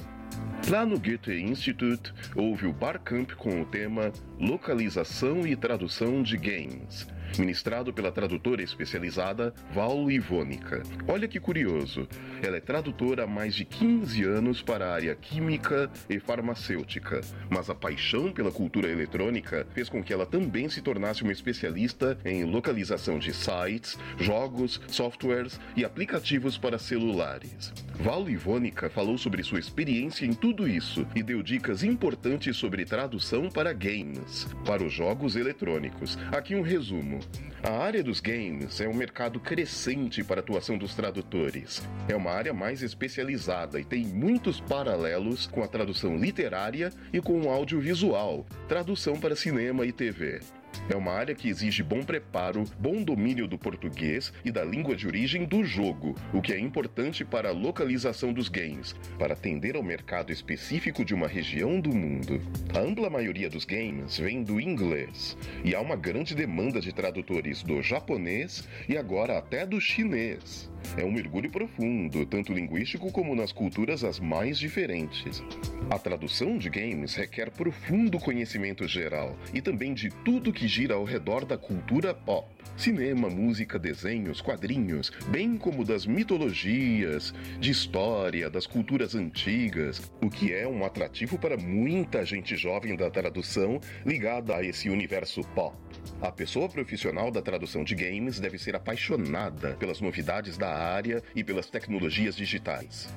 Lá 0.68 0.84
no 0.84 0.98
Goethe 0.98 1.32
Institute, 1.32 2.12
houve 2.34 2.66
o 2.66 2.72
Barcamp 2.72 3.32
com 3.32 3.62
o 3.62 3.64
tema 3.64 4.12
Localização 4.38 5.46
e 5.46 5.56
Tradução 5.56 6.22
de 6.22 6.36
Games 6.36 7.06
ministrado 7.38 7.92
pela 7.92 8.12
tradutora 8.12 8.62
especializada 8.62 9.52
Val 9.72 10.10
Ivônica. 10.10 10.82
Olha 11.06 11.28
que 11.28 11.40
curioso, 11.40 12.08
ela 12.42 12.56
é 12.56 12.60
tradutora 12.60 13.24
há 13.24 13.26
mais 13.26 13.54
de 13.54 13.64
15 13.64 14.24
anos 14.24 14.62
para 14.62 14.86
a 14.86 14.94
área 14.94 15.14
química 15.14 15.90
e 16.08 16.18
farmacêutica, 16.18 17.20
mas 17.50 17.68
a 17.68 17.74
paixão 17.74 18.32
pela 18.32 18.50
cultura 18.50 18.88
eletrônica 18.88 19.66
fez 19.74 19.88
com 19.88 20.02
que 20.02 20.12
ela 20.12 20.26
também 20.26 20.68
se 20.68 20.80
tornasse 20.80 21.22
uma 21.22 21.32
especialista 21.32 22.18
em 22.24 22.44
localização 22.44 23.18
de 23.18 23.32
sites, 23.32 23.98
jogos, 24.18 24.80
softwares 24.88 25.60
e 25.76 25.84
aplicativos 25.84 26.56
para 26.56 26.78
celulares. 26.78 27.72
Val 28.00 28.30
Ivônica 28.30 28.88
falou 28.88 29.18
sobre 29.18 29.42
sua 29.42 29.58
experiência 29.58 30.24
em 30.24 30.32
tudo 30.32 30.68
isso 30.68 31.04
e 31.16 31.22
deu 31.22 31.42
dicas 31.42 31.82
importantes 31.82 32.56
sobre 32.56 32.84
tradução 32.84 33.48
para 33.48 33.72
games, 33.72 34.46
para 34.64 34.84
os 34.84 34.92
jogos 34.92 35.34
eletrônicos. 35.34 36.16
Aqui 36.30 36.54
um 36.54 36.62
resumo. 36.62 37.17
A 37.62 37.70
área 37.70 38.02
dos 38.02 38.20
games 38.20 38.80
é 38.80 38.88
um 38.88 38.94
mercado 38.94 39.40
crescente 39.40 40.22
para 40.22 40.40
a 40.40 40.42
atuação 40.42 40.78
dos 40.78 40.94
tradutores. 40.94 41.82
É 42.08 42.14
uma 42.14 42.30
área 42.30 42.54
mais 42.54 42.82
especializada 42.82 43.80
e 43.80 43.84
tem 43.84 44.06
muitos 44.06 44.60
paralelos 44.60 45.46
com 45.46 45.62
a 45.62 45.68
tradução 45.68 46.16
literária 46.16 46.92
e 47.12 47.20
com 47.20 47.40
o 47.40 47.50
audiovisual, 47.50 48.46
tradução 48.68 49.18
para 49.18 49.34
cinema 49.34 49.84
e 49.84 49.92
TV. 49.92 50.40
É 50.88 50.96
uma 50.96 51.12
área 51.12 51.34
que 51.34 51.48
exige 51.48 51.82
bom 51.82 52.02
preparo, 52.02 52.64
bom 52.78 53.02
domínio 53.02 53.46
do 53.46 53.58
português 53.58 54.32
e 54.44 54.50
da 54.50 54.64
língua 54.64 54.96
de 54.96 55.06
origem 55.06 55.44
do 55.44 55.64
jogo, 55.64 56.14
o 56.32 56.40
que 56.40 56.52
é 56.52 56.58
importante 56.58 57.24
para 57.24 57.50
a 57.50 57.52
localização 57.52 58.32
dos 58.32 58.48
games, 58.48 58.94
para 59.18 59.34
atender 59.34 59.76
ao 59.76 59.82
mercado 59.82 60.32
específico 60.32 61.04
de 61.04 61.14
uma 61.14 61.28
região 61.28 61.80
do 61.80 61.94
mundo. 61.94 62.40
A 62.74 62.80
ampla 62.80 63.10
maioria 63.10 63.50
dos 63.50 63.64
games 63.64 64.18
vem 64.18 64.42
do 64.42 64.60
inglês, 64.60 65.36
e 65.64 65.74
há 65.74 65.80
uma 65.80 65.96
grande 65.96 66.34
demanda 66.34 66.80
de 66.80 66.92
tradutores 66.92 67.62
do 67.62 67.82
japonês 67.82 68.68
e 68.88 68.96
agora 68.96 69.38
até 69.38 69.66
do 69.66 69.80
chinês. 69.80 70.70
É 70.96 71.04
um 71.04 71.12
mergulho 71.12 71.50
profundo, 71.50 72.26
tanto 72.26 72.52
linguístico 72.52 73.10
como 73.12 73.34
nas 73.34 73.52
culturas 73.52 74.04
as 74.04 74.18
mais 74.18 74.58
diferentes. 74.58 75.42
A 75.90 75.98
tradução 75.98 76.58
de 76.58 76.68
games 76.68 77.14
requer 77.14 77.50
profundo 77.50 78.18
conhecimento 78.18 78.86
geral 78.86 79.36
e 79.52 79.60
também 79.60 79.94
de 79.94 80.10
tudo 80.24 80.52
que 80.52 80.68
gira 80.68 80.94
ao 80.94 81.04
redor 81.04 81.44
da 81.44 81.56
cultura 81.56 82.12
pop. 82.14 82.48
Cinema, 82.76 83.28
música, 83.28 83.78
desenhos, 83.78 84.40
quadrinhos, 84.40 85.10
bem 85.28 85.56
como 85.56 85.84
das 85.84 86.06
mitologias, 86.06 87.34
de 87.58 87.70
história, 87.70 88.48
das 88.48 88.66
culturas 88.66 89.14
antigas, 89.14 90.12
o 90.22 90.30
que 90.30 90.52
é 90.52 90.66
um 90.66 90.84
atrativo 90.84 91.38
para 91.38 91.56
muita 91.56 92.24
gente 92.24 92.56
jovem 92.56 92.94
da 92.94 93.10
tradução 93.10 93.80
ligada 94.06 94.54
a 94.54 94.62
esse 94.62 94.88
universo 94.88 95.42
pop. 95.54 95.76
A 96.20 96.32
pessoa 96.32 96.68
profissional 96.68 97.30
da 97.30 97.42
tradução 97.42 97.84
de 97.84 97.94
games 97.94 98.40
deve 98.40 98.58
ser 98.58 98.74
apaixonada 98.74 99.74
pelas 99.74 100.00
novidades 100.00 100.56
da 100.56 100.67
área 100.70 101.22
e 101.34 101.42
pelas 101.42 101.68
tecnologias 101.68 102.36
digitais. 102.36 103.08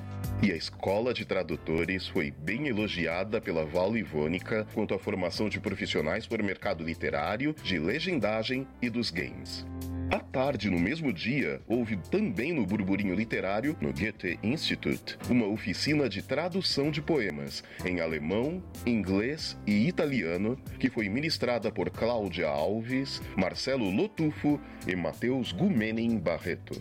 E 0.42 0.50
a 0.50 0.56
escola 0.56 1.14
de 1.14 1.24
tradutores 1.24 2.08
foi 2.08 2.30
bem 2.30 2.68
elogiada 2.68 3.40
pela 3.40 3.64
Val 3.64 3.96
Ivônica 3.96 4.66
quanto 4.74 4.94
à 4.94 4.98
formação 4.98 5.48
de 5.48 5.60
profissionais 5.60 6.26
para 6.26 6.42
o 6.42 6.44
mercado 6.44 6.82
literário, 6.82 7.54
de 7.62 7.78
legendagem 7.78 8.66
e 8.80 8.90
dos 8.90 9.10
games. 9.10 9.64
À 10.10 10.20
tarde, 10.20 10.70
no 10.70 10.78
mesmo 10.78 11.12
dia, 11.12 11.60
houve 11.66 11.96
também 11.96 12.52
no 12.52 12.66
Burburinho 12.66 13.14
Literário, 13.14 13.76
no 13.80 13.92
Goethe 13.92 14.38
Institute, 14.42 15.16
uma 15.28 15.46
oficina 15.46 16.08
de 16.08 16.22
tradução 16.22 16.90
de 16.90 17.00
poemas 17.00 17.62
em 17.84 18.00
alemão, 18.00 18.62
inglês 18.86 19.56
e 19.66 19.88
italiano, 19.88 20.58
que 20.78 20.90
foi 20.90 21.08
ministrada 21.08 21.70
por 21.70 21.90
Cláudia 21.90 22.48
Alves, 22.48 23.22
Marcelo 23.36 23.90
Lotufo 23.90 24.60
e 24.86 24.94
Matheus 24.96 25.52
Gumenin 25.52 26.18
Barreto. 26.18 26.80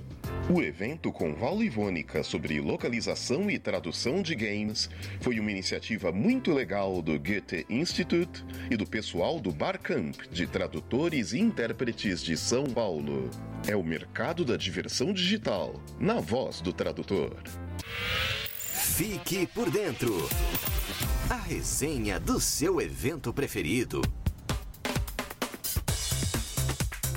O 0.50 0.62
evento 0.62 1.12
com 1.12 1.34
Val 1.34 1.64
Ivônica 1.64 2.24
sobre 2.24 2.60
localização 2.60 3.50
e 3.50 3.58
tradução 3.58 4.22
de 4.22 4.36
games 4.36 4.90
foi 5.22 5.40
uma 5.40 5.52
iniciativa 5.52 6.12
muito 6.12 6.52
legal 6.52 7.02
do 7.02 7.18
Goethe 7.18 7.66
Institute 7.70 8.44
e 8.70 8.76
do 8.76 8.86
pessoal 8.86 9.40
do 9.40 9.52
Barcamp 9.52 10.16
de 10.32 10.48
tradutores 10.48 11.32
e 11.32 11.40
intérpretes 11.40 12.22
de 12.22 12.36
São 12.36 12.66
Paulo. 12.66 13.11
É 13.68 13.76
o 13.76 13.84
mercado 13.84 14.44
da 14.44 14.58
diversão 14.58 15.14
digital, 15.14 15.80
na 16.00 16.20
voz 16.20 16.62
do 16.62 16.74
tradutor. 16.74 17.36
Fique 18.42 19.48
por 19.48 19.70
dentro. 19.70 20.28
A 21.30 21.36
resenha 21.36 22.20
do 22.20 22.40
seu 22.40 22.82
evento 22.82 23.32
preferido. 23.32 24.02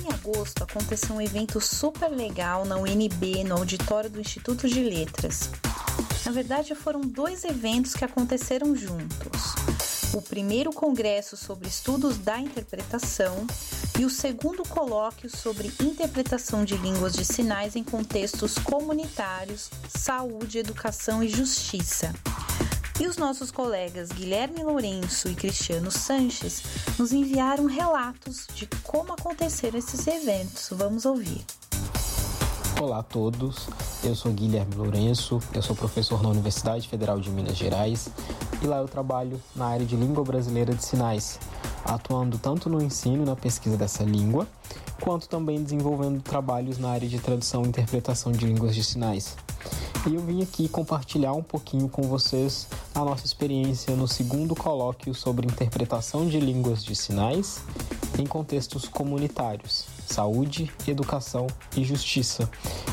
Em 0.03 0.13
agosto 0.13 0.63
aconteceu 0.63 1.15
um 1.15 1.21
evento 1.21 1.59
super 1.59 2.09
legal 2.09 2.65
na 2.65 2.77
UNB, 2.77 3.43
no 3.43 3.55
auditório 3.55 4.09
do 4.09 4.21
Instituto 4.21 4.67
de 4.67 4.81
Letras. 4.81 5.49
Na 6.25 6.31
verdade, 6.31 6.73
foram 6.75 7.01
dois 7.01 7.43
eventos 7.43 7.93
que 7.93 8.05
aconteceram 8.05 8.75
juntos. 8.75 9.55
O 10.15 10.21
primeiro 10.21 10.71
congresso 10.71 11.35
sobre 11.35 11.67
estudos 11.67 12.17
da 12.17 12.39
interpretação 12.39 13.45
e 13.99 14.05
o 14.05 14.09
segundo 14.09 14.63
colóquio 14.63 15.29
sobre 15.29 15.69
interpretação 15.77 16.63
de 16.63 16.77
línguas 16.77 17.11
de 17.11 17.25
sinais 17.25 17.75
em 17.75 17.83
contextos 17.83 18.57
comunitários, 18.57 19.69
saúde, 19.89 20.57
educação 20.57 21.21
e 21.21 21.27
justiça. 21.27 22.15
E 22.97 23.05
os 23.07 23.17
nossos 23.17 23.51
colegas 23.51 24.07
Guilherme 24.07 24.63
Lourenço 24.63 25.27
e 25.27 25.35
Cristiano 25.35 25.91
Sanches 25.91 26.63
nos 26.97 27.11
enviaram 27.11 27.65
relatos 27.65 28.47
de 28.55 28.67
como 28.83 29.11
aconteceram 29.11 29.77
esses 29.77 30.07
eventos. 30.07 30.69
Vamos 30.71 31.03
ouvir. 31.03 31.43
Olá 32.81 32.99
a 32.99 33.03
todos, 33.03 33.67
eu 34.03 34.15
sou 34.15 34.31
Guilherme 34.31 34.75
Lourenço, 34.75 35.39
eu 35.53 35.61
sou 35.61 35.75
professor 35.75 36.21
na 36.21 36.29
Universidade 36.29 36.87
Federal 36.87 37.19
de 37.19 37.29
Minas 37.29 37.57
Gerais 37.57 38.09
e 38.61 38.67
lá 38.67 38.77
eu 38.77 38.87
trabalho 38.87 39.39
na 39.55 39.67
área 39.67 39.85
de 39.85 39.95
língua 39.95 40.23
brasileira 40.23 40.73
de 40.73 40.83
sinais, 40.83 41.39
atuando 41.83 42.37
tanto 42.37 42.69
no 42.69 42.81
ensino 42.81 43.23
e 43.23 43.25
na 43.25 43.35
pesquisa 43.35 43.77
dessa 43.77 44.03
língua, 44.03 44.47
quanto 45.01 45.27
também 45.27 45.61
desenvolvendo 45.61 46.21
trabalhos 46.21 46.77
na 46.77 46.89
área 46.89 47.07
de 47.07 47.19
tradução 47.19 47.63
e 47.63 47.67
interpretação 47.67 48.31
de 48.31 48.45
línguas 48.45 48.75
de 48.75 48.83
sinais. 48.83 49.35
E 50.07 50.13
eu 50.13 50.21
vim 50.21 50.43
aqui 50.43 50.69
compartilhar 50.69 51.33
um 51.33 51.41
pouquinho 51.41 51.89
com 51.89 52.03
vocês 52.03 52.67
a 52.93 52.99
nossa 52.99 53.25
experiência 53.25 53.95
no 53.95 54.07
segundo 54.07 54.55
colóquio 54.55 55.13
sobre 55.15 55.47
interpretação 55.47 56.27
de 56.27 56.39
línguas 56.39 56.83
de 56.83 56.95
sinais 56.95 57.61
em 58.17 58.25
contextos 58.25 58.87
comunitários, 58.87 59.85
saúde, 60.07 60.71
educação 60.87 61.47
e 61.75 61.83
justiça, 61.83 62.49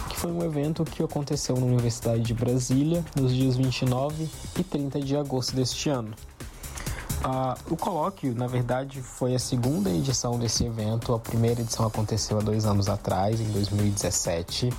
que 0.09 0.17
foi 0.17 0.33
um 0.33 0.43
evento 0.43 0.85
que 0.85 1.03
aconteceu 1.03 1.57
na 1.57 1.67
Universidade 1.67 2.23
de 2.23 2.35
Brasília 2.35 3.05
nos 3.15 3.33
dias 3.33 3.57
29 3.57 4.29
e 4.59 4.65
30 4.65 5.01
de 5.01 5.17
agosto 5.17 5.55
deste 5.55 5.89
ano. 5.89 6.15
Uh, 7.23 7.73
o 7.73 7.77
colóquio, 7.77 8.35
na 8.35 8.49
verdade, 8.49 9.01
foi 9.01 9.33
a 9.33 9.39
segunda 9.39 9.89
edição 9.89 10.37
desse 10.37 10.65
evento. 10.65 11.15
A 11.15 11.21
primeira 11.21 11.61
edição 11.61 11.87
aconteceu 11.87 12.39
há 12.39 12.43
dois 12.43 12.67
anos 12.67 12.89
atrás, 12.89 13.41
em 13.41 13.49
2017, 13.53 14.71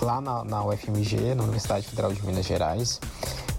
lá 0.00 0.18
na, 0.18 0.42
na 0.44 0.64
UFMG, 0.64 1.34
na 1.34 1.42
Universidade 1.42 1.86
Federal 1.86 2.10
de 2.10 2.24
Minas 2.24 2.46
Gerais. 2.46 3.00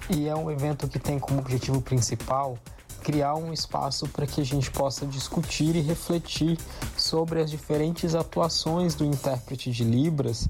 E 0.10 0.28
é 0.28 0.36
um 0.36 0.50
evento 0.50 0.88
que 0.88 0.98
tem 0.98 1.20
como 1.20 1.40
objetivo 1.40 1.80
principal 1.82 2.58
criar 3.06 3.36
um 3.36 3.54
espaço 3.54 4.08
para 4.08 4.26
que 4.26 4.42
a 4.42 4.44
gente 4.44 4.72
possa 4.72 5.06
discutir 5.06 5.76
e 5.76 5.80
refletir 5.80 6.58
sobre 6.98 7.40
as 7.40 7.52
diferentes 7.52 8.16
atuações 8.16 8.96
do 8.96 9.06
intérprete 9.06 9.70
de 9.70 9.84
Libras 9.84 10.50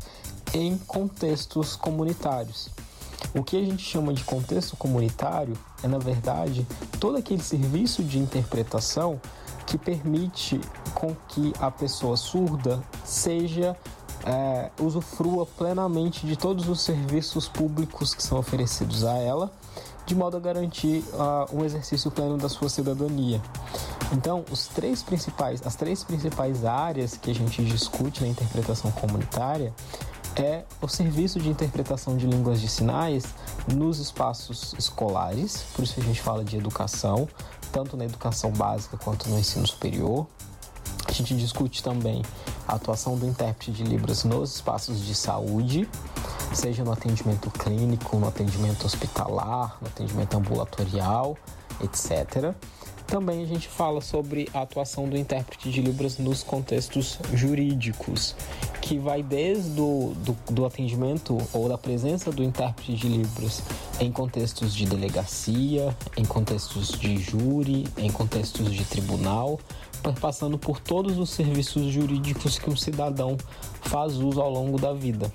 em 0.53 0.77
contextos 0.77 1.75
comunitários. 1.75 2.69
O 3.33 3.43
que 3.43 3.57
a 3.57 3.65
gente 3.65 3.83
chama 3.83 4.13
de 4.13 4.23
contexto 4.23 4.77
comunitário 4.77 5.57
é, 5.83 5.87
na 5.89 5.97
verdade, 5.97 6.65
todo 6.97 7.17
aquele 7.17 7.43
serviço 7.43 8.01
de 8.01 8.19
interpretação 8.19 9.19
que 9.67 9.77
permite 9.77 10.61
com 10.93 11.13
que 11.27 11.51
a 11.59 11.69
pessoa 11.69 12.15
surda 12.15 12.81
seja 13.03 13.75
é, 14.25 14.71
usufrua 14.79 15.45
plenamente 15.45 16.25
de 16.25 16.37
todos 16.37 16.69
os 16.69 16.79
serviços 16.79 17.49
públicos 17.49 18.13
que 18.13 18.23
são 18.23 18.37
oferecidos 18.37 19.03
a 19.03 19.17
ela, 19.17 19.51
de 20.05 20.15
modo 20.15 20.37
a 20.37 20.39
garantir 20.39 21.03
uh, 21.13 21.55
um 21.55 21.65
exercício 21.65 22.11
pleno 22.11 22.37
da 22.37 22.47
sua 22.47 22.69
cidadania. 22.69 23.41
Então, 24.11 24.45
os 24.51 24.67
três 24.67 25.01
principais, 25.01 25.65
as 25.65 25.75
três 25.75 26.03
principais 26.03 26.63
áreas 26.63 27.17
que 27.17 27.31
a 27.31 27.35
gente 27.35 27.63
discute 27.63 28.21
na 28.21 28.27
interpretação 28.27 28.91
comunitária 28.91 29.73
é 30.35 30.63
o 30.81 30.87
serviço 30.87 31.39
de 31.39 31.49
interpretação 31.49 32.17
de 32.17 32.27
línguas 32.27 32.59
de 32.59 32.67
sinais 32.67 33.25
nos 33.73 33.99
espaços 33.99 34.75
escolares, 34.77 35.63
por 35.73 35.83
isso 35.83 35.99
a 35.99 36.03
gente 36.03 36.21
fala 36.21 36.43
de 36.43 36.57
educação, 36.57 37.27
tanto 37.71 37.95
na 37.95 38.05
educação 38.05 38.51
básica 38.51 38.97
quanto 38.97 39.29
no 39.29 39.39
ensino 39.39 39.65
superior. 39.65 40.27
A 41.07 41.11
gente 41.11 41.35
discute 41.35 41.81
também 41.81 42.21
a 42.67 42.75
atuação 42.75 43.17
do 43.17 43.25
intérprete 43.25 43.71
de 43.71 43.83
Libras 43.83 44.23
nos 44.23 44.55
espaços 44.55 44.99
de 45.05 45.15
saúde, 45.15 45.87
seja 46.53 46.83
no 46.83 46.91
atendimento 46.91 47.49
clínico, 47.51 48.17
no 48.17 48.27
atendimento 48.27 48.85
hospitalar, 48.85 49.77
no 49.81 49.87
atendimento 49.87 50.37
ambulatorial, 50.37 51.37
etc. 51.81 52.53
Também 53.07 53.43
a 53.43 53.45
gente 53.45 53.67
fala 53.67 54.01
sobre 54.01 54.49
a 54.53 54.61
atuação 54.61 55.07
do 55.07 55.15
intérprete 55.15 55.69
de 55.69 55.79
Libras 55.79 56.17
nos 56.17 56.41
contextos 56.41 57.19
jurídicos, 57.33 58.35
que 58.81 58.97
vai 58.97 59.21
desde 59.21 59.79
o 59.79 60.13
do, 60.17 60.35
do 60.51 60.65
atendimento 60.65 61.37
ou 61.53 61.69
da 61.69 61.77
presença 61.77 62.31
do 62.31 62.43
intérprete 62.43 62.95
de 62.95 63.07
Libras 63.07 63.61
em 63.99 64.11
contextos 64.11 64.73
de 64.73 64.85
delegacia, 64.85 65.95
em 66.17 66.25
contextos 66.25 66.89
de 66.99 67.17
júri, 67.17 67.85
em 67.95 68.11
contextos 68.11 68.73
de 68.73 68.83
tribunal, 68.83 69.59
passando 70.19 70.57
por 70.57 70.79
todos 70.79 71.19
os 71.19 71.29
serviços 71.29 71.91
jurídicos 71.93 72.57
que 72.57 72.69
um 72.69 72.75
cidadão 72.75 73.37
faz 73.81 74.17
uso 74.17 74.41
ao 74.41 74.49
longo 74.49 74.79
da 74.79 74.93
vida. 74.93 75.31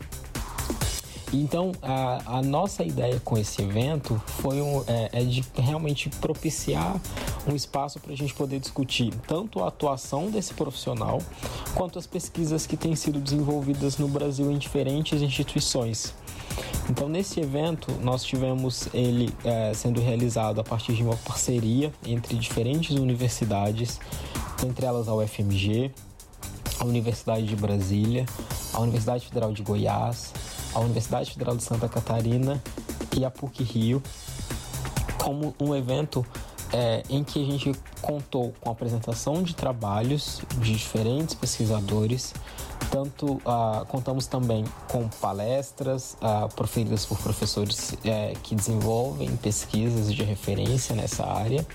Então, 1.32 1.72
a, 1.80 2.38
a 2.38 2.42
nossa 2.42 2.82
ideia 2.82 3.20
com 3.24 3.38
esse 3.38 3.62
evento 3.62 4.20
foi 4.26 4.60
um, 4.60 4.82
é, 4.86 5.10
é 5.12 5.24
de 5.24 5.44
realmente 5.54 6.08
propiciar 6.08 7.00
um 7.46 7.54
espaço 7.54 8.00
para 8.00 8.12
a 8.12 8.16
gente 8.16 8.34
poder 8.34 8.58
discutir 8.58 9.12
tanto 9.28 9.62
a 9.62 9.68
atuação 9.68 10.28
desse 10.28 10.52
profissional 10.54 11.22
quanto 11.74 11.98
as 11.98 12.06
pesquisas 12.06 12.66
que 12.66 12.76
têm 12.76 12.96
sido 12.96 13.20
desenvolvidas 13.20 13.96
no 13.96 14.08
Brasil 14.08 14.50
em 14.50 14.58
diferentes 14.58 15.22
instituições. 15.22 16.14
Então, 16.88 17.08
nesse 17.08 17.38
evento, 17.38 17.92
nós 18.02 18.24
tivemos 18.24 18.88
ele 18.92 19.32
é, 19.44 19.72
sendo 19.72 20.00
realizado 20.00 20.60
a 20.60 20.64
partir 20.64 20.94
de 20.94 21.04
uma 21.04 21.16
parceria 21.16 21.92
entre 22.04 22.36
diferentes 22.36 22.96
universidades, 22.96 24.00
entre 24.66 24.84
elas 24.84 25.08
a 25.08 25.14
UFMG, 25.14 25.92
a 26.80 26.84
Universidade 26.84 27.46
de 27.46 27.54
Brasília, 27.54 28.26
a 28.72 28.80
Universidade 28.80 29.26
Federal 29.26 29.52
de 29.52 29.62
Goiás, 29.62 30.32
a 30.74 30.80
Universidade 30.80 31.30
Federal 31.30 31.56
de 31.56 31.62
Santa 31.62 31.88
Catarina 31.88 32.62
e 33.16 33.24
a 33.24 33.30
PUC 33.30 33.62
Rio, 33.62 34.02
como 35.22 35.54
um 35.60 35.74
evento 35.74 36.24
é, 36.72 37.02
em 37.08 37.24
que 37.24 37.42
a 37.42 37.46
gente 37.46 37.72
contou 38.00 38.54
com 38.60 38.68
a 38.68 38.72
apresentação 38.72 39.42
de 39.42 39.54
trabalhos 39.54 40.40
de 40.58 40.72
diferentes 40.72 41.34
pesquisadores, 41.34 42.32
tanto 42.90 43.34
uh, 43.34 43.84
contamos 43.88 44.26
também 44.26 44.64
com 44.88 45.08
palestras 45.08 46.16
uh, 46.20 46.48
proferidas 46.54 47.04
por 47.06 47.18
professores 47.18 47.92
uh, 47.92 48.38
que 48.42 48.54
desenvolvem 48.54 49.36
pesquisas 49.36 50.12
de 50.12 50.22
referência 50.22 50.94
nessa 50.94 51.26
área 51.26 51.66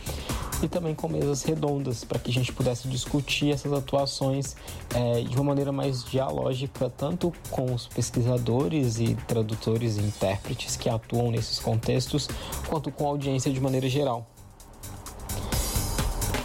e 0.62 0.68
também 0.68 0.96
com 0.96 1.08
mesas 1.08 1.44
redondas 1.44 2.04
para 2.04 2.20
que 2.20 2.32
a 2.32 2.34
gente 2.34 2.52
pudesse 2.52 2.88
discutir 2.88 3.52
essas 3.52 3.72
atuações 3.74 4.56
é, 4.94 5.22
de 5.22 5.36
uma 5.36 5.44
maneira 5.44 5.72
mais 5.72 6.04
dialógica, 6.04 6.90
tanto 6.90 7.34
com 7.50 7.74
os 7.74 7.88
pesquisadores 7.88 9.00
e 9.00 9.16
tradutores 9.28 9.98
e 9.98 10.02
intérpretes 10.02 10.76
que 10.76 10.90
atuam 10.90 11.32
nesses 11.32 11.60
contextos, 11.60 12.28
quanto 12.68 12.92
com 12.92 13.06
a 13.06 13.10
audiência 13.10 13.52
de 13.52 13.60
maneira 13.60 13.90
geral. 13.90 14.28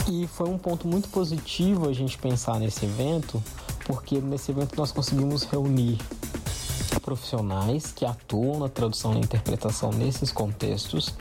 E 0.09 0.27
foi 0.27 0.49
um 0.49 0.59
ponto 0.59 0.89
muito 0.89 1.09
positivo 1.09 1.89
a 1.89 1.93
gente 1.93 2.19
pensar 2.19 2.59
nesse 2.59 2.85
evento, 2.85 3.43
porque 3.91 4.21
nesse 4.21 4.53
evento 4.53 4.77
nós 4.77 4.93
conseguimos 4.93 5.43
reunir 5.43 5.99
profissionais 7.03 7.91
que 7.91 8.05
atuam 8.05 8.61
na 8.61 8.69
tradução 8.69 9.15
e 9.15 9.19
interpretação 9.19 9.91
nesses 9.91 10.31
contextos 10.31 11.13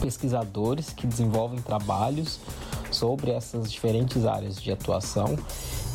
pesquisadores 0.00 0.90
que 0.90 1.06
desenvolvem 1.06 1.60
trabalhos 1.60 2.40
sobre 2.90 3.30
essas 3.30 3.70
diferentes 3.70 4.26
áreas 4.26 4.60
de 4.60 4.72
atuação 4.72 5.38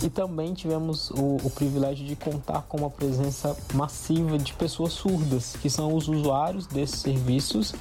e 0.02 0.10
também 0.10 0.54
tivemos 0.54 1.10
o, 1.12 1.38
o, 1.44 1.50
privilégio 1.50 2.06
de 2.06 2.16
contar 2.16 2.62
com 2.70 2.78
uma 2.78 2.90
presença 2.90 3.56
massiva 3.74 4.38
de 4.38 4.54
pessoas 4.54 4.94
surdas, 4.94 5.58
que 5.62 5.70
são 5.70 5.94
os 5.94 6.08
usuários 6.08 6.66
desses 6.68 7.02
serviços 7.02 7.76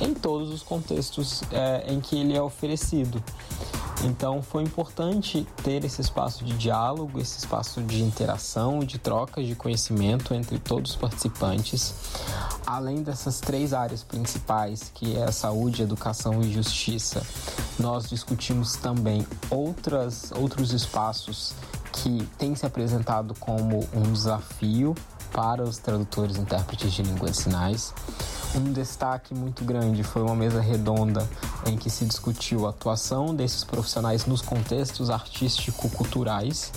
em 0.00 0.12
todos 0.12 0.52
os 0.52 0.62
contextos 0.62 1.42
é, 1.50 1.92
em 1.92 1.98
que 1.98 2.16
ele 2.16 2.36
é 2.36 2.42
oferecido. 2.42 3.22
Então 4.02 4.42
foi 4.42 4.62
importante 4.62 5.46
ter 5.62 5.84
esse 5.84 6.00
espaço 6.00 6.44
de 6.44 6.54
diálogo, 6.54 7.20
esse 7.20 7.38
espaço 7.38 7.82
de 7.82 8.02
interação 8.02 8.82
e 8.82 8.86
de 8.86 8.98
troca 8.98 9.42
de 9.42 9.54
conhecimento 9.54 10.34
entre 10.34 10.58
todos 10.58 10.92
os 10.92 10.96
participantes. 10.96 11.94
Além 12.66 13.02
dessas 13.02 13.40
três 13.40 13.72
áreas 13.72 14.02
principais, 14.02 14.90
que 14.94 15.16
é 15.16 15.24
a 15.24 15.32
saúde, 15.32 15.82
educação 15.82 16.42
e 16.42 16.52
justiça, 16.52 17.22
nós 17.78 18.08
discutimos 18.08 18.76
também 18.76 19.26
outras, 19.50 20.32
outros 20.32 20.72
espaços 20.72 21.54
que 21.92 22.26
têm 22.38 22.54
se 22.54 22.66
apresentado 22.66 23.34
como 23.38 23.86
um 23.94 24.12
desafio 24.12 24.94
para 25.32 25.62
os 25.62 25.78
tradutores 25.78 26.36
e 26.36 26.40
intérpretes 26.40 26.92
de 26.92 27.02
língua 27.02 27.30
de 27.30 27.36
sinais. 27.36 27.92
Um 28.54 28.72
destaque 28.72 29.34
muito 29.34 29.64
grande 29.64 30.04
foi 30.04 30.22
uma 30.22 30.34
mesa 30.34 30.60
redonda 30.60 31.28
em 31.66 31.76
que 31.76 31.90
se 31.90 32.04
discutiu 32.04 32.66
a 32.66 32.70
atuação 32.70 33.34
desses 33.34 33.64
profissionais 33.64 34.26
nos 34.26 34.42
contextos 34.42 35.10
artístico-culturais, 35.10 36.72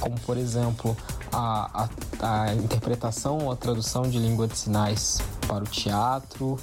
como 0.00 0.18
por 0.20 0.36
exemplo 0.36 0.96
a, 1.32 1.88
a, 2.20 2.44
a 2.44 2.54
interpretação 2.54 3.38
ou 3.38 3.52
a 3.52 3.56
tradução 3.56 4.02
de 4.02 4.18
língua 4.18 4.46
de 4.46 4.56
sinais 4.56 5.20
para 5.46 5.64
o 5.64 5.66
teatro, 5.66 6.58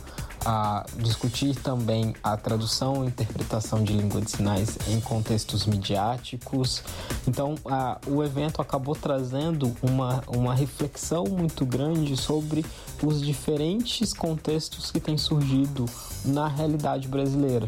a 0.46 0.86
discutir 0.98 1.56
também 1.56 2.14
a 2.24 2.38
tradução 2.38 3.04
e 3.04 3.08
interpretação 3.08 3.84
de 3.84 3.94
língua 3.94 4.22
de 4.22 4.30
sinais 4.30 4.78
em 4.88 5.02
contextos 5.02 5.66
midiáticos. 5.66 6.84
Então, 7.28 7.56
a, 7.66 7.98
o 8.08 8.24
evento 8.24 8.62
acabou 8.62 8.96
trazendo 8.96 9.76
uma, 9.82 10.24
uma 10.28 10.54
reflexão 10.54 11.26
muito 11.26 11.66
grande 11.66 12.16
sobre 12.16 12.64
os 13.04 13.22
diferentes 13.22 14.14
contextos 14.14 14.92
que 14.92 15.00
têm 15.00 15.18
surgido 15.18 15.86
na 16.24 16.48
realidade 16.48 17.08
brasileira 17.08 17.68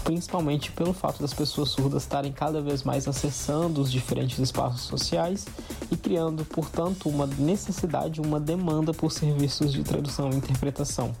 principalmente 0.00 0.72
pelo 0.72 0.92
fato 0.92 1.20
das 1.20 1.32
pessoas 1.32 1.68
surdas 1.68 2.02
estarem 2.02 2.32
cada 2.32 2.60
vez 2.60 2.82
mais 2.82 3.06
acessando 3.06 3.80
os 3.80 3.92
diferentes 3.92 4.38
espaços 4.38 4.80
sociais 4.80 5.46
e 5.90 5.96
criando, 5.96 6.44
portanto, 6.44 7.08
uma 7.08 7.26
necessidade, 7.26 8.20
uma 8.20 8.40
demanda 8.40 8.92
por 8.92 9.12
serviços 9.12 9.72
de 9.72 9.82
tradução 9.82 10.30
e 10.30 10.36
interpretação. 10.36 11.14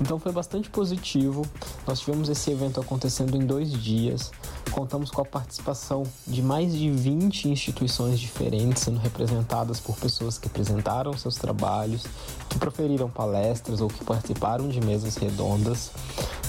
Então 0.00 0.18
foi 0.18 0.32
bastante 0.32 0.68
positivo. 0.70 1.46
Nós 1.86 2.00
tivemos 2.00 2.28
esse 2.28 2.50
evento 2.50 2.80
acontecendo 2.80 3.36
em 3.36 3.46
dois 3.46 3.72
dias. 3.72 4.30
Contamos 4.70 5.10
com 5.10 5.20
a 5.20 5.24
participação 5.24 6.02
de 6.26 6.42
mais 6.42 6.74
de 6.74 6.90
20 6.90 7.48
instituições 7.50 8.18
diferentes, 8.18 8.82
sendo 8.82 8.98
representadas 8.98 9.78
por 9.78 9.96
pessoas 9.96 10.38
que 10.38 10.48
apresentaram 10.48 11.16
seus 11.16 11.36
trabalhos, 11.36 12.06
que 12.48 12.58
proferiram 12.58 13.08
palestras 13.08 13.80
ou 13.80 13.88
que 13.88 14.02
participaram 14.04 14.68
de 14.68 14.80
mesas 14.80 15.16
redondas. 15.16 15.90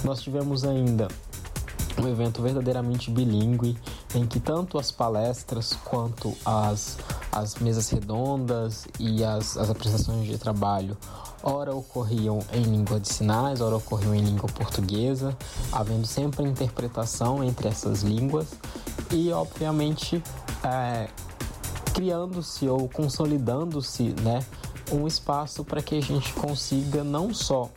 Nós 0.04 0.22
tivemos 0.22 0.64
ainda 0.64 1.08
um 2.02 2.08
evento 2.08 2.42
verdadeiramente 2.42 3.12
bilíngue, 3.12 3.78
em 4.16 4.26
que 4.26 4.40
tanto 4.40 4.80
as 4.80 4.92
palestras 4.92 5.74
quanto 5.84 6.36
as, 6.46 6.98
as 7.34 7.56
mesas 7.56 7.90
redondas 7.90 8.88
e 9.00 9.24
as, 9.24 9.58
as 9.58 9.70
apresentações 9.70 10.28
de 10.28 10.38
trabalho. 10.38 10.96
Ora 11.42 11.76
ocorriam 11.76 12.40
em 12.54 12.62
língua 12.62 13.00
de 13.00 13.12
sinais, 13.12 13.60
ora 13.60 13.76
ocorriam 13.76 14.14
em 14.14 14.22
língua 14.22 14.48
portuguesa, 14.50 15.36
havendo 15.72 16.06
sempre 16.06 16.46
interpretação 16.46 17.44
entre 17.44 17.68
essas 17.68 18.04
línguas 18.04 18.48
e, 19.12 19.32
obviamente, 19.32 20.24
é, 20.64 21.10
criando-se 21.94 22.68
ou 22.68 22.88
consolidando-se 22.88 24.16
né, 24.22 24.40
um 24.92 25.08
espaço 25.08 25.66
para 25.66 25.82
que 25.82 25.96
a 25.96 26.02
gente 26.02 26.32
consiga 26.34 27.04
não 27.04 27.34
só 27.34 27.70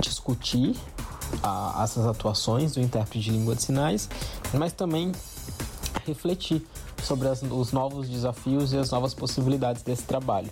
discutir 0.00 0.76
a, 1.42 1.80
essas 1.82 2.06
atuações 2.06 2.72
do 2.72 2.80
intérprete 2.80 3.24
de 3.24 3.30
língua 3.30 3.56
de 3.56 3.62
sinais, 3.62 4.08
mas 4.52 4.72
também 4.72 5.12
refletir 6.06 6.66
sobre 7.02 7.28
as, 7.28 7.42
os 7.42 7.72
novos 7.72 8.08
desafios 8.08 8.72
e 8.72 8.78
as 8.78 8.90
novas 8.90 9.14
possibilidades 9.14 9.82
desse 9.82 10.04
trabalho. 10.04 10.50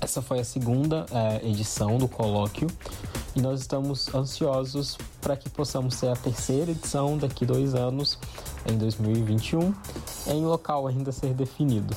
Essa 0.00 0.20
foi 0.20 0.40
a 0.40 0.44
segunda 0.44 1.06
é, 1.12 1.48
edição 1.48 1.96
do 1.96 2.08
colóquio 2.08 2.66
e 3.36 3.40
nós 3.40 3.60
estamos 3.60 4.12
ansiosos 4.14 4.98
para 5.20 5.36
que 5.36 5.48
possamos 5.48 5.98
ter 5.98 6.08
a 6.08 6.16
terceira 6.16 6.72
edição 6.72 7.16
daqui 7.16 7.46
dois 7.46 7.74
anos, 7.74 8.18
em 8.68 8.76
2021, 8.76 9.72
em 10.26 10.44
local 10.44 10.86
ainda 10.86 11.10
a 11.10 11.12
ser 11.12 11.32
definido, 11.34 11.94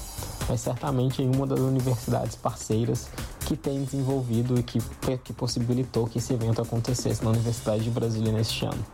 mas 0.47 0.61
certamente 0.61 1.21
em 1.21 1.35
uma 1.35 1.47
das 1.47 1.59
universidades 1.59 2.35
parceiras 2.35 3.09
que 3.45 3.57
tem 3.57 3.83
desenvolvido 3.83 4.57
e 4.59 4.63
que, 4.63 4.79
que 5.23 5.33
possibilitou 5.33 6.07
que 6.07 6.19
esse 6.19 6.33
evento 6.33 6.61
acontecesse 6.61 7.23
na 7.23 7.31
Universidade 7.31 7.83
de 7.83 7.89
Brasília 7.89 8.31
neste 8.31 8.65
ano. 8.65 8.85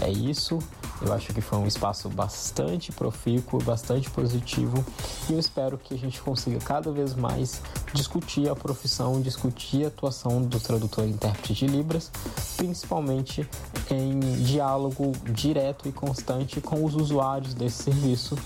É 0.00 0.10
isso, 0.10 0.58
Eu 1.04 1.12
acho 1.12 1.32
que 1.34 1.40
foi 1.40 1.58
um 1.58 1.66
espaço 1.66 2.08
bastante 2.08 2.92
profícuo, 2.92 3.62
bastante 3.62 4.08
positivo 4.08 4.84
e 5.28 5.32
eu 5.32 5.38
espero 5.38 5.76
que 5.76 5.94
a 5.94 5.98
gente 5.98 6.20
consiga 6.20 6.58
cada 6.58 6.92
vez 6.92 7.14
mais 7.14 7.60
discutir 7.92 8.48
a 8.48 8.54
profissão, 8.54 9.20
discutir 9.20 9.84
a 9.84 9.88
atuação 9.88 10.42
do 10.42 10.60
tradutor 10.60 11.04
e 11.04 11.10
intérprete 11.10 11.54
de 11.54 11.66
Libras, 11.66 12.10
principalmente 12.56 13.48
em 13.90 14.20
diálogo 14.44 15.12
direto 15.32 15.88
e 15.88 15.92
constante 15.92 16.60
com 16.60 16.84
os 16.84 16.94
usuários 16.94 17.52
desse 17.52 17.82
serviço, 17.82 18.38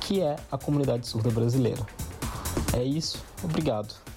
que 0.00 0.20
é 0.20 0.36
a 0.50 0.58
comunidade 0.58 1.06
surda 1.06 1.30
brasileira. 1.30 1.86
É 2.72 2.82
isso, 2.82 3.18
obrigado. 3.42 4.09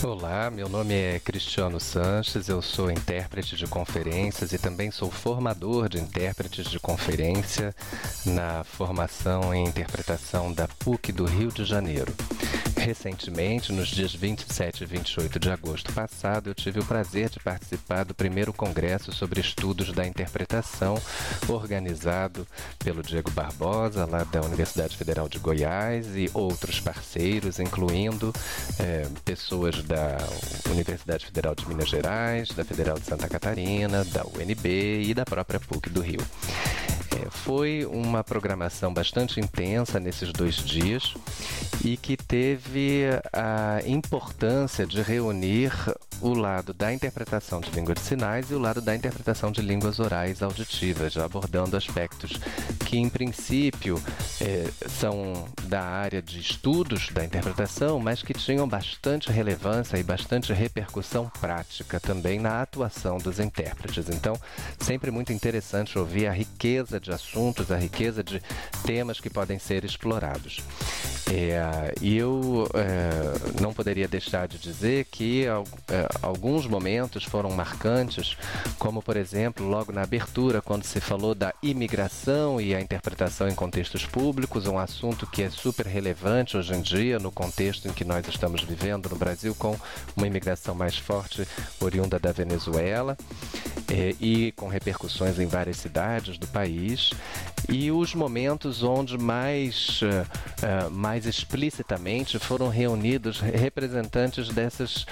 Olá, 0.00 0.48
meu 0.48 0.68
nome 0.68 0.94
é 0.94 1.18
Cristiano 1.18 1.80
Sanches, 1.80 2.48
eu 2.48 2.62
sou 2.62 2.88
intérprete 2.88 3.56
de 3.56 3.66
conferências 3.66 4.52
e 4.52 4.58
também 4.58 4.92
sou 4.92 5.10
formador 5.10 5.88
de 5.88 5.98
intérpretes 5.98 6.70
de 6.70 6.78
conferência 6.78 7.74
na 8.24 8.62
formação 8.62 9.52
em 9.52 9.66
interpretação 9.66 10.52
da 10.52 10.68
PUC 10.68 11.10
do 11.10 11.24
Rio 11.24 11.50
de 11.50 11.64
Janeiro. 11.64 12.14
Recentemente, 12.78 13.72
nos 13.72 13.88
dias 13.88 14.14
27 14.14 14.82
e 14.82 14.86
28 14.86 15.38
de 15.38 15.50
agosto 15.50 15.92
passado, 15.92 16.50
eu 16.50 16.54
tive 16.54 16.80
o 16.80 16.84
prazer 16.84 17.28
de 17.28 17.40
participar 17.40 18.04
do 18.04 18.14
primeiro 18.14 18.52
congresso 18.52 19.12
sobre 19.12 19.40
estudos 19.40 19.92
da 19.92 20.06
interpretação, 20.06 20.96
organizado 21.48 22.46
pelo 22.78 23.02
Diego 23.02 23.30
Barbosa, 23.32 24.06
lá 24.06 24.24
da 24.24 24.40
Universidade 24.42 24.96
Federal 24.96 25.28
de 25.28 25.38
Goiás, 25.38 26.16
e 26.16 26.30
outros 26.32 26.80
parceiros, 26.80 27.58
incluindo 27.58 28.32
é, 28.78 29.06
pessoas 29.24 29.82
da 29.82 30.16
Universidade 30.70 31.26
Federal 31.26 31.54
de 31.54 31.68
Minas 31.68 31.88
Gerais, 31.88 32.48
da 32.50 32.64
Federal 32.64 32.98
de 32.98 33.06
Santa 33.06 33.28
Catarina, 33.28 34.04
da 34.04 34.24
UNB 34.24 35.02
e 35.02 35.14
da 35.14 35.24
própria 35.24 35.58
PUC 35.58 35.90
do 35.90 36.00
Rio. 36.00 36.20
É, 37.18 37.28
foi 37.30 37.84
uma 37.86 38.22
programação 38.22 38.92
bastante 38.94 39.40
intensa 39.40 39.98
nesses 39.98 40.32
dois 40.32 40.56
dias 40.56 41.14
e 41.84 41.96
que 41.96 42.16
teve 42.16 43.04
a 43.32 43.80
importância 43.86 44.86
de 44.86 45.02
reunir 45.02 45.72
o 46.20 46.34
lado 46.34 46.72
da 46.72 46.92
interpretação 46.92 47.60
de 47.60 47.70
língua 47.70 47.94
de 47.94 48.00
sinais 48.00 48.50
e 48.50 48.54
o 48.54 48.58
lado 48.58 48.80
da 48.80 48.94
interpretação 48.94 49.52
de 49.52 49.60
línguas 49.60 49.98
orais 49.98 50.42
auditivas, 50.42 51.16
abordando 51.16 51.76
aspectos 51.76 52.32
que, 52.86 52.98
em 52.98 53.08
princípio, 53.08 54.02
é, 54.40 54.68
são 54.88 55.48
da 55.64 55.82
área 55.82 56.22
de 56.22 56.40
estudos 56.40 57.10
da 57.10 57.24
interpretação, 57.24 58.00
mas 58.00 58.22
que 58.22 58.34
tinham 58.34 58.66
bastante 58.66 59.30
relevância 59.30 59.96
e 59.96 60.02
bastante 60.02 60.52
repercussão 60.52 61.30
prática 61.40 62.00
também 62.00 62.38
na 62.38 62.62
atuação 62.62 63.18
dos 63.18 63.38
intérpretes. 63.38 64.08
Então, 64.08 64.34
sempre 64.80 65.10
muito 65.10 65.32
interessante 65.32 65.98
ouvir 65.98 66.26
a 66.26 66.32
riqueza 66.32 66.98
de 66.98 67.12
assuntos, 67.12 67.70
a 67.70 67.76
riqueza 67.76 68.24
de 68.24 68.42
temas 68.84 69.20
que 69.20 69.30
podem 69.30 69.58
ser 69.58 69.84
explorados. 69.84 70.60
É, 71.30 71.94
e 72.00 72.16
eu 72.16 72.66
é, 72.72 73.60
não 73.60 73.74
poderia 73.74 74.08
deixar 74.08 74.48
de 74.48 74.58
dizer 74.58 75.04
que 75.10 75.44
é, 75.46 76.07
alguns 76.22 76.66
momentos 76.66 77.24
foram 77.24 77.50
marcantes, 77.50 78.36
como 78.78 79.02
por 79.02 79.16
exemplo, 79.16 79.66
logo 79.66 79.92
na 79.92 80.02
abertura, 80.02 80.62
quando 80.62 80.84
se 80.84 81.00
falou 81.00 81.34
da 81.34 81.52
imigração 81.62 82.60
e 82.60 82.74
a 82.74 82.80
interpretação 82.80 83.48
em 83.48 83.54
contextos 83.54 84.04
públicos, 84.06 84.66
um 84.66 84.78
assunto 84.78 85.26
que 85.26 85.42
é 85.42 85.50
super 85.50 85.86
relevante 85.86 86.56
hoje 86.56 86.74
em 86.74 86.80
dia, 86.80 87.18
no 87.18 87.30
contexto 87.30 87.88
em 87.88 87.92
que 87.92 88.04
nós 88.04 88.26
estamos 88.26 88.62
vivendo 88.62 89.08
no 89.08 89.16
Brasil, 89.16 89.54
com 89.54 89.76
uma 90.16 90.26
imigração 90.26 90.74
mais 90.74 90.96
forte 90.96 91.46
oriunda 91.80 92.18
da 92.18 92.32
Venezuela 92.32 93.16
é, 93.90 94.14
e 94.20 94.52
com 94.52 94.68
repercussões 94.68 95.38
em 95.38 95.46
várias 95.46 95.78
cidades 95.78 96.38
do 96.38 96.46
país, 96.46 97.12
e 97.68 97.92
os 97.92 98.14
momentos 98.14 98.82
onde 98.82 99.18
mais, 99.18 100.00
uh, 100.02 100.90
mais 100.90 101.26
explicitamente 101.26 102.38
foram 102.38 102.68
reunidos 102.68 103.40
representantes 103.40 104.48
dessas 104.48 105.02
uh, 105.02 105.06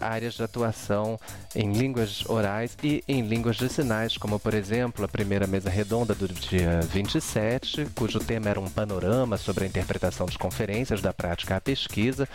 áreas 0.00 0.34
de 0.34 0.42
atuação 0.42 1.20
em 1.54 1.72
línguas 1.72 2.24
orais 2.28 2.76
e 2.82 3.04
em 3.06 3.20
línguas 3.22 3.56
de 3.56 3.68
sinais, 3.68 4.16
como 4.16 4.40
por 4.40 4.54
exemplo 4.54 5.04
a 5.04 5.08
primeira 5.08 5.46
mesa 5.46 5.68
redonda 5.68 6.14
do 6.14 6.26
dia 6.28 6.80
27, 6.90 7.86
cujo 7.94 8.18
tema 8.18 8.48
era 8.48 8.60
um 8.60 8.68
panorama 8.68 9.36
sobre 9.36 9.64
a 9.64 9.66
interpretação 9.66 10.26
de 10.26 10.38
conferências 10.38 11.02
da 11.02 11.12
prática 11.12 11.56
à 11.56 11.60
pesquisa, 11.60 12.26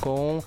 com 0.00 0.38
uh, 0.38 0.42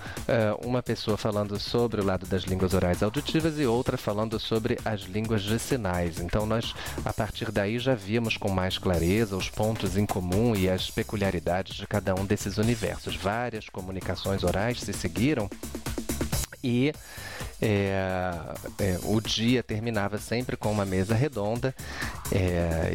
uma 0.66 0.82
pessoa 0.82 1.16
falando 1.16 1.58
sobre 1.60 2.00
o 2.00 2.04
lado 2.04 2.26
das 2.26 2.42
línguas 2.42 2.74
orais 2.74 3.02
auditivas 3.02 3.58
e 3.58 3.66
outra 3.66 3.96
falando 3.96 4.38
sobre 4.40 4.78
as 4.84 5.02
línguas 5.02 5.42
de 5.42 5.58
sinais. 5.60 6.18
Então 6.18 6.44
nós 6.44 6.74
a 7.04 7.12
partir 7.12 7.52
daí 7.52 7.78
já 7.78 7.94
víamos 7.94 8.36
com 8.36 8.47
mais 8.50 8.78
clareza 8.78 9.36
os 9.36 9.48
pontos 9.48 9.96
em 9.96 10.06
comum 10.06 10.54
e 10.54 10.68
as 10.68 10.90
peculiaridades 10.90 11.76
de 11.76 11.86
cada 11.86 12.14
um 12.14 12.24
desses 12.24 12.58
universos. 12.58 13.16
Várias 13.16 13.68
comunicações 13.68 14.44
orais 14.44 14.80
se 14.80 14.92
seguiram 14.92 15.48
e 16.62 16.92
é, 17.60 18.32
é, 18.78 18.98
o 19.02 19.20
dia 19.20 19.62
terminava 19.62 20.18
sempre 20.18 20.56
com 20.56 20.70
uma 20.70 20.84
mesa 20.84 21.14
redonda, 21.14 21.74
é, 22.30 22.92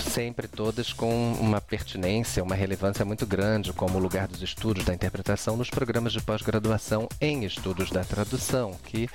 sempre 0.00 0.46
todas 0.46 0.92
com 0.92 1.32
uma 1.34 1.60
pertinência, 1.60 2.42
uma 2.42 2.54
relevância 2.54 3.04
muito 3.04 3.26
grande, 3.26 3.72
como 3.72 3.98
o 3.98 4.00
lugar 4.00 4.28
dos 4.28 4.42
estudos 4.42 4.84
da 4.84 4.94
interpretação 4.94 5.56
nos 5.56 5.70
programas 5.70 6.12
de 6.12 6.20
pós-graduação 6.20 7.08
em 7.20 7.44
estudos 7.44 7.90
da 7.90 8.04
tradução, 8.04 8.76
que 8.84 9.08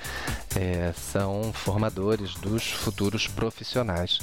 é, 0.54 0.92
são 0.94 1.52
formadores 1.52 2.34
dos 2.34 2.70
futuros 2.70 3.26
profissionais 3.26 4.18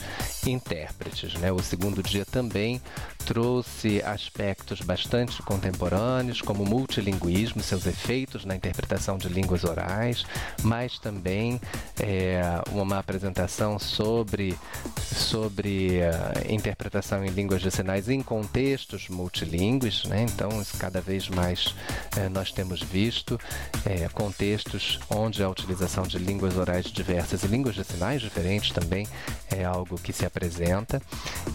intérpretes. 0.46 1.34
Né? 1.36 1.52
O 1.52 1.60
segundo 1.60 2.04
dia 2.04 2.26
também 2.26 2.82
trouxe 3.26 4.02
aspectos 4.04 4.82
bastante 4.82 5.42
contemporâneos, 5.42 6.42
como 6.42 6.64
o 6.64 6.70
multilinguismo, 6.70 7.64
seus 7.64 7.86
efeitos 7.88 8.46
na 8.46 8.56
interpretação 8.56 9.18
de 9.18 9.30
línguas 9.30 9.64
orais, 9.64 10.26
mas 10.64 11.00
também 11.00 11.60
é, 12.00 12.42
uma 12.72 13.00
apresentação 13.00 13.78
sobre, 13.78 14.58
sobre 14.98 16.00
uh, 16.00 16.54
interpretação 16.54 17.24
em 17.24 17.30
línguas 17.30 17.62
de 17.62 17.72
sinais 17.72 18.10
em 18.10 18.22
contextos 18.22 19.10
multilingües. 19.10 20.06
Né? 20.06 20.26
Então, 20.30 20.50
cada 20.80 21.02
vez 21.02 21.30
mais 21.30 21.76
é, 22.18 22.30
nós 22.30 22.52
temos 22.52 22.82
visto 22.82 23.40
é, 23.86 24.08
contextos 24.10 25.00
onde 25.10 25.44
a 25.44 25.50
utilização 25.50 26.04
de 26.04 26.18
línguas 26.18 26.58
orais 26.58 26.86
diversas 26.86 27.44
e 27.44 27.48
línguas 27.48 27.76
de 27.76 27.84
sinais 27.84 28.22
diferentes 28.22 28.72
também 28.72 29.08
é 29.52 29.64
algo 29.64 29.96
que 29.98 30.12
se 30.12 30.26
apresenta. 30.26 31.02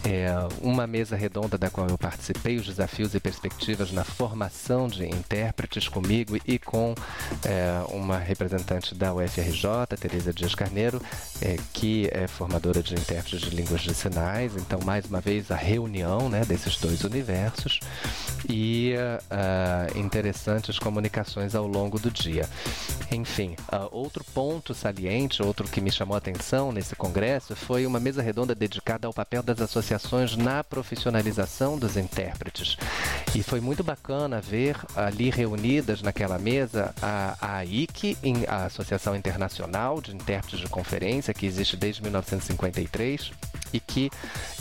É, 0.05 0.29
uma 0.61 0.87
mesa 0.87 1.15
redonda 1.15 1.57
da 1.57 1.69
qual 1.69 1.87
eu 1.87 1.97
participei, 1.97 2.57
os 2.57 2.65
desafios 2.65 3.13
e 3.13 3.19
perspectivas 3.19 3.91
na 3.91 4.03
formação 4.03 4.87
de 4.87 5.05
intérpretes 5.05 5.87
comigo 5.87 6.37
e 6.45 6.57
com 6.57 6.95
é, 7.45 7.81
uma 7.89 8.17
representante 8.17 8.78
da 8.95 9.13
UFRJ, 9.13 9.97
Tereza 9.99 10.33
Dias 10.33 10.55
Carneiro, 10.55 11.01
é, 11.41 11.57
que 11.73 12.09
é 12.11 12.27
formadora 12.27 12.81
de 12.81 12.93
intérpretes 12.93 13.41
de 13.41 13.55
línguas 13.55 13.81
de 13.81 13.93
sinais. 13.93 14.55
Então, 14.55 14.79
mais 14.83 15.05
uma 15.05 15.21
vez, 15.21 15.51
a 15.51 15.55
reunião 15.55 16.29
né, 16.29 16.43
desses 16.45 16.77
dois 16.77 17.03
universos 17.03 17.79
e 18.47 18.93
uh, 18.97 19.97
interessantes 19.97 20.79
comunicações 20.79 21.55
ao 21.55 21.67
longo 21.67 21.99
do 21.99 22.09
dia. 22.09 22.47
Enfim, 23.11 23.55
uh, 23.71 23.87
outro 23.91 24.23
ponto 24.33 24.73
saliente, 24.73 25.43
outro 25.43 25.67
que 25.67 25.81
me 25.81 25.91
chamou 25.91 26.15
a 26.15 26.17
atenção 26.17 26.71
nesse 26.71 26.95
congresso 26.95 27.55
foi 27.55 27.85
uma 27.85 27.99
mesa 27.99 28.21
redonda 28.21 28.55
dedicada 28.55 29.07
ao 29.07 29.13
papel 29.13 29.43
das 29.43 29.59
associações 29.59 30.35
na 30.35 30.63
profissionalização 30.63 31.77
dos 31.77 31.97
intérpretes. 31.97 32.77
E 33.35 33.43
foi 33.43 33.59
muito 33.59 33.83
bacana 33.83 34.41
ver 34.41 34.77
ali 34.95 35.29
reunidas 35.29 36.01
naquela 36.01 36.37
mesa 36.39 36.93
a, 37.01 37.35
a 37.39 37.57
AIC, 37.57 38.17
a 38.47 38.68
Associação 38.69 39.15
Internacional 39.15 40.01
de 40.01 40.15
Intérpretes 40.15 40.59
de 40.59 40.67
Conferência, 40.67 41.33
que 41.33 41.45
existe 41.45 41.75
desde 41.75 42.01
1953 42.01 43.31
e 43.73 43.79
que 43.79 44.09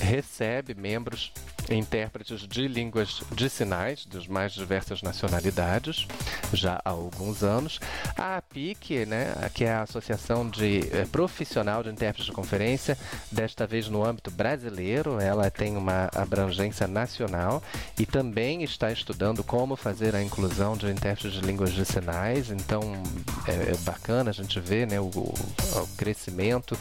recebe 0.01 0.75
membros 0.75 1.33
intérpretes 1.71 2.47
de 2.47 2.67
línguas 2.67 3.23
de 3.33 3.49
sinais 3.51 4.07
dos 4.07 4.27
mais 4.27 4.53
diversas 4.53 5.03
nacionalidades 5.03 6.07
já 6.53 6.81
há 6.85 6.91
alguns 6.91 7.43
anos. 7.43 7.79
A 8.17 8.37
APIC, 8.39 9.07
né, 9.07 9.35
que 9.53 9.65
é 9.65 9.73
a 9.73 9.83
Associação 9.83 10.49
de 10.49 10.89
é, 10.93 11.05
Profissional 11.05 11.83
de 11.83 11.91
Intérpretes 11.91 12.27
de 12.27 12.33
Conferência, 12.33 12.97
desta 13.31 13.67
vez 13.67 13.89
no 13.89 14.05
âmbito 14.05 14.31
brasileiro, 14.31 15.21
ela 15.21 15.51
tem 15.51 15.77
uma 15.77 16.09
abrangência 16.15 16.87
nacional 16.87 17.63
e 17.99 18.07
também 18.07 18.63
está 18.63 18.91
estudando 18.91 19.45
como 19.45 19.77
fazer 19.77 20.15
a 20.15 20.23
inclusão 20.23 20.77
de 20.77 20.91
intérpretes 20.91 21.33
de 21.33 21.41
línguas 21.41 21.73
de 21.73 21.85
sinais. 21.85 22.51
Então 22.51 23.03
é, 23.47 23.73
é 23.73 23.77
bacana 23.85 24.31
a 24.31 24.33
gente 24.33 24.59
ver 24.61 24.87
né, 24.87 25.01
o, 25.01 25.07
o 25.07 25.89
crescimento 25.97 26.77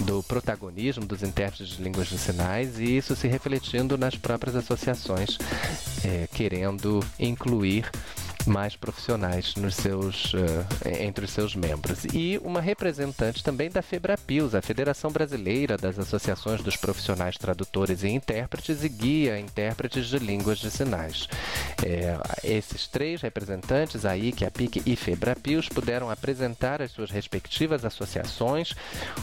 do 0.00 0.22
protagonismo 0.22 1.04
dos 1.04 1.22
intérpretes 1.22 1.76
de 1.76 1.82
línguas 1.82 2.08
de 2.08 2.18
sinais 2.18 2.78
e 2.78 2.96
isso 2.96 3.14
se 3.16 3.28
refletindo 3.28 3.96
nas 3.96 4.16
próprias 4.16 4.56
associações 4.56 5.38
é, 6.04 6.28
querendo 6.32 7.00
incluir 7.18 7.90
mais 8.46 8.76
profissionais 8.76 9.54
nos 9.56 9.74
seus, 9.74 10.34
uh, 10.34 10.38
entre 11.00 11.24
os 11.24 11.30
seus 11.30 11.54
membros. 11.54 12.04
E 12.12 12.38
uma 12.42 12.60
representante 12.60 13.42
também 13.42 13.70
da 13.70 13.82
FEBRAPILS, 13.82 14.54
a 14.54 14.62
Federação 14.62 15.10
Brasileira 15.10 15.76
das 15.76 15.98
Associações 15.98 16.62
dos 16.62 16.76
Profissionais 16.76 17.36
Tradutores 17.36 18.02
e 18.02 18.08
Intérpretes 18.08 18.84
e 18.84 18.88
Guia 18.88 19.38
Intérpretes 19.38 20.06
de 20.06 20.18
Línguas 20.18 20.58
de 20.58 20.70
Sinais. 20.70 21.28
É, 21.84 22.16
esses 22.42 22.86
três 22.86 23.20
representantes, 23.20 24.04
a 24.04 24.16
IC, 24.16 24.44
a 24.44 24.50
PIC 24.50 24.82
e 24.86 24.96
FEBRAPILS, 24.96 25.68
puderam 25.68 26.10
apresentar 26.10 26.82
as 26.82 26.90
suas 26.90 27.10
respectivas 27.10 27.84
associações, 27.84 28.74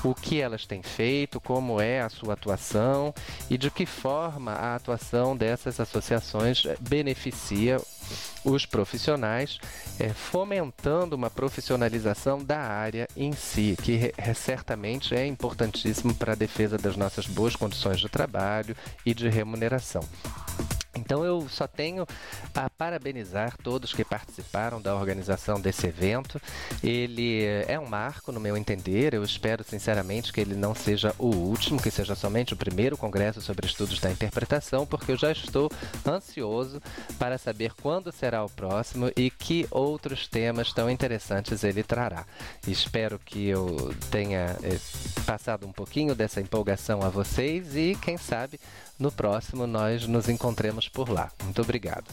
o 0.04 0.14
que 0.14 0.42
elas 0.42 0.66
têm 0.66 0.82
feito, 0.82 1.40
como 1.40 1.80
é 1.80 2.02
a 2.02 2.10
sua 2.10 2.34
atuação 2.34 3.14
e 3.50 3.58
de 3.58 3.70
que 3.70 3.86
forma 3.86 4.52
a 4.52 4.76
atuação 4.76 5.36
dessas 5.36 5.80
associações 5.80 6.64
beneficia 6.80 7.80
os 8.44 8.66
profissionais, 8.66 9.60
é, 10.00 10.10
fomentando 10.10 11.16
uma 11.16 11.30
profissionalização 11.30 12.44
da 12.44 12.60
área 12.60 13.08
em 13.16 13.34
si, 13.34 13.78
que 13.82 14.14
certamente 14.36 15.16
é 15.16 15.26
importantíssimo 15.26 16.14
para 16.16 16.34
a 16.34 16.36
defesa 16.36 16.78
das 16.78 16.96
nossas 16.96 17.28
boas 17.28 17.56
condições 17.56 18.00
de 18.00 18.10
trabalho 18.10 18.76
e 19.06 19.14
de 19.14 19.30
remuneração. 19.30 20.04
Então 21.12 21.26
eu 21.26 21.46
só 21.50 21.68
tenho 21.68 22.08
a 22.56 22.70
parabenizar 22.70 23.58
todos 23.62 23.92
que 23.92 24.06
participaram 24.06 24.82
da 24.82 24.96
organização 24.96 25.60
desse 25.60 25.86
evento. 25.86 26.42
Ele 26.82 27.44
é 27.68 27.78
um 27.78 27.86
marco, 27.86 28.32
no 28.32 28.40
meu 28.40 28.56
entender. 28.56 29.14
Eu 29.14 29.22
espero 29.22 29.62
sinceramente 29.62 30.32
que 30.32 30.40
ele 30.40 30.56
não 30.56 30.74
seja 30.74 31.14
o 31.20 31.28
último, 31.28 31.82
que 31.82 31.92
seja 31.92 32.16
somente 32.16 32.54
o 32.54 32.56
primeiro 32.56 32.96
congresso 32.96 33.42
sobre 33.42 33.68
estudos 33.68 34.00
da 34.00 34.10
interpretação, 34.10 34.86
porque 34.86 35.12
eu 35.12 35.18
já 35.18 35.34
estou 35.34 35.70
ansioso 36.08 36.82
para 37.20 37.38
saber 37.38 37.74
quando 37.82 38.10
será 38.10 38.46
o 38.46 38.50
próximo 38.50 39.12
e 39.18 39.30
que 39.30 39.68
outros 39.70 40.30
temas 40.30 40.72
tão 40.72 40.90
interessantes 40.90 41.66
ele 41.66 41.84
trará. 41.84 42.26
Espero 42.66 43.20
que 43.20 43.50
eu 43.50 43.94
tenha 44.10 44.56
eh, 44.64 44.80
passado 45.26 45.68
um 45.68 45.74
pouquinho 45.74 46.16
dessa 46.16 46.40
empolgação 46.40 47.04
a 47.04 47.10
vocês 47.10 47.76
e, 47.76 47.98
quem 48.02 48.16
sabe, 48.18 48.58
no 49.02 49.12
próximo 49.12 49.66
nós 49.66 50.08
nos 50.08 50.30
encontremos 50.30 50.88
por 50.88 51.10
lá. 51.10 51.32
Muito 51.44 51.62
obrigado. 51.62 52.06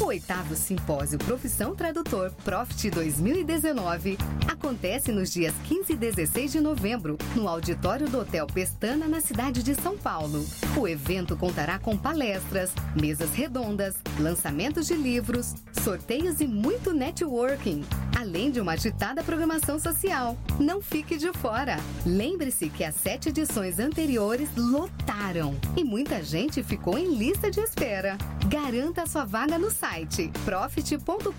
O 0.00 0.06
oitavo 0.06 0.56
Simpósio 0.56 1.18
Profissão 1.18 1.76
Tradutor 1.76 2.32
Profit 2.42 2.90
2019 2.90 4.16
acontece 4.48 5.12
nos 5.12 5.30
dias 5.30 5.54
15 5.68 5.92
e 5.92 5.96
16 5.96 6.52
de 6.52 6.60
novembro, 6.60 7.18
no 7.36 7.46
auditório 7.46 8.08
do 8.08 8.20
Hotel 8.20 8.46
Pestana, 8.46 9.06
na 9.06 9.20
cidade 9.20 9.62
de 9.62 9.74
São 9.74 9.98
Paulo. 9.98 10.42
O 10.76 10.88
evento 10.88 11.36
contará 11.36 11.78
com 11.78 11.98
palestras, 11.98 12.72
mesas 12.98 13.34
redondas, 13.34 13.94
lançamentos 14.18 14.86
de 14.86 14.94
livros, 14.94 15.54
sorteios 15.84 16.40
e 16.40 16.46
muito 16.46 16.94
networking, 16.94 17.84
além 18.18 18.50
de 18.50 18.60
uma 18.60 18.72
agitada 18.72 19.22
programação 19.22 19.78
social. 19.78 20.36
Não 20.58 20.80
fique 20.80 21.18
de 21.18 21.30
fora! 21.34 21.76
Lembre-se 22.06 22.70
que 22.70 22.84
as 22.84 22.94
sete 22.94 23.28
edições 23.28 23.78
anteriores 23.78 24.48
lotaram 24.56 25.54
e 25.76 25.84
muita 25.84 26.22
gente 26.22 26.62
ficou 26.62 26.98
em 26.98 27.14
lista 27.14 27.50
de 27.50 27.60
espera. 27.60 28.16
Garanta 28.50 29.06
sua 29.06 29.24
vaga 29.24 29.56
no 29.60 29.70
site 29.70 30.28
profit.com.br. 30.44 31.30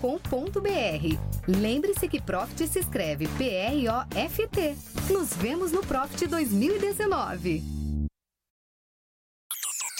Lembre-se 1.46 2.08
que 2.08 2.22
Profit 2.22 2.66
se 2.66 2.78
escreve 2.78 3.28
P-R-O-F-T. 3.36 4.76
Nos 5.12 5.34
vemos 5.34 5.72
no 5.72 5.82
Profit 5.82 6.26
2019. 6.26 7.62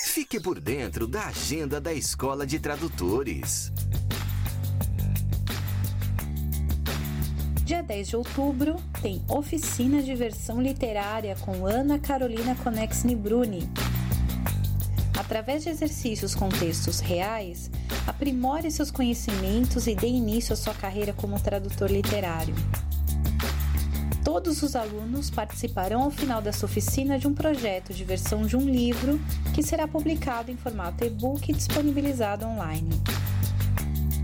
Fique 0.05 0.41
por 0.41 0.59
dentro 0.59 1.07
da 1.07 1.27
agenda 1.27 1.79
da 1.79 1.93
Escola 1.93 2.47
de 2.47 2.59
Tradutores. 2.59 3.71
Dia 7.63 7.83
10 7.83 8.09
de 8.09 8.17
outubro 8.17 8.77
tem 9.03 9.23
oficina 9.29 10.03
de 10.03 10.15
versão 10.15 10.63
literária 10.63 11.37
com 11.37 11.67
Ana 11.67 11.99
Carolina 11.99 12.55
Conexni 12.55 13.15
Bruni. 13.15 13.69
Através 15.19 15.63
de 15.63 15.71
exercícios 15.71 16.35
com 16.35 16.49
textos 16.49 17.01
reais, 17.01 17.71
aprimore 18.07 18.71
seus 18.71 18.91
conhecimentos 18.91 19.87
e 19.87 19.95
dê 19.95 20.09
início 20.09 20.53
à 20.53 20.57
sua 20.57 20.75
carreira 20.75 21.13
como 21.13 21.39
tradutor 21.39 21.91
literário. 21.91 22.55
Todos 24.25 24.63
os 24.63 24.75
alunos 24.75 25.31
participarão 25.31 26.03
ao 26.03 26.11
final 26.11 26.41
dessa 26.41 26.65
oficina 26.65 27.19
de 27.19 27.27
um 27.27 27.35
projeto 27.35 27.93
de 27.93 28.05
versão 28.05 28.47
de 28.47 28.57
um 28.57 28.69
livro 28.69 29.21
que 29.55 29.63
será 29.63 29.87
publicado 29.87 30.51
em 30.51 30.57
formato 30.57 31.05
e-book 31.05 31.51
e 31.51 31.55
disponibilizado 31.55 32.47
online. 32.47 32.91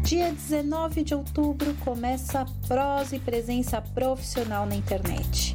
Dia 0.03 0.33
19 0.33 1.03
de 1.03 1.14
outubro 1.14 1.74
começa 1.85 2.40
a 2.40 2.46
prosa 2.66 3.16
e 3.16 3.18
presença 3.18 3.83
profissional 3.83 4.64
na 4.64 4.74
internet. 4.74 5.55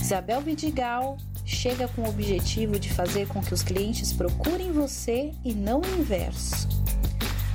Isabel 0.00 0.40
Vidigal 0.40 1.18
chega 1.48 1.88
com 1.88 2.02
o 2.02 2.08
objetivo 2.08 2.78
de 2.78 2.92
fazer 2.92 3.26
com 3.26 3.40
que 3.40 3.54
os 3.54 3.62
clientes 3.62 4.12
procurem 4.12 4.70
você 4.70 5.32
e 5.42 5.54
não 5.54 5.80
o 5.80 5.98
inverso. 5.98 6.68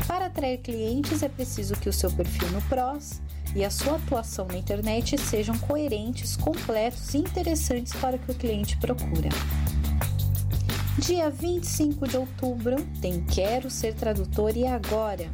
Para 0.08 0.25
atrair 0.25 0.58
clientes 0.58 1.21
é 1.21 1.29
preciso 1.29 1.75
que 1.75 1.88
o 1.88 1.93
seu 1.93 2.12
perfil 2.12 2.49
no 2.49 2.62
PROS 2.63 3.21
e 3.56 3.63
a 3.63 3.69
sua 3.69 3.97
atuação 3.97 4.47
na 4.47 4.58
internet 4.58 5.15
sejam 5.19 5.56
coerentes, 5.60 6.36
completos 6.36 7.13
e 7.13 7.19
interessantes 7.19 7.93
para 7.93 8.15
o 8.15 8.19
que 8.19 8.32
o 8.32 8.36
cliente 8.36 8.75
procura. 8.77 9.29
Dia 10.97 11.29
25 11.29 12.08
de 12.08 12.17
outubro 12.17 12.75
tem 12.99 13.23
Quero 13.25 13.69
Ser 13.69 13.93
Tradutor 13.93 14.58
e 14.58 14.65
Agora. 14.65 15.29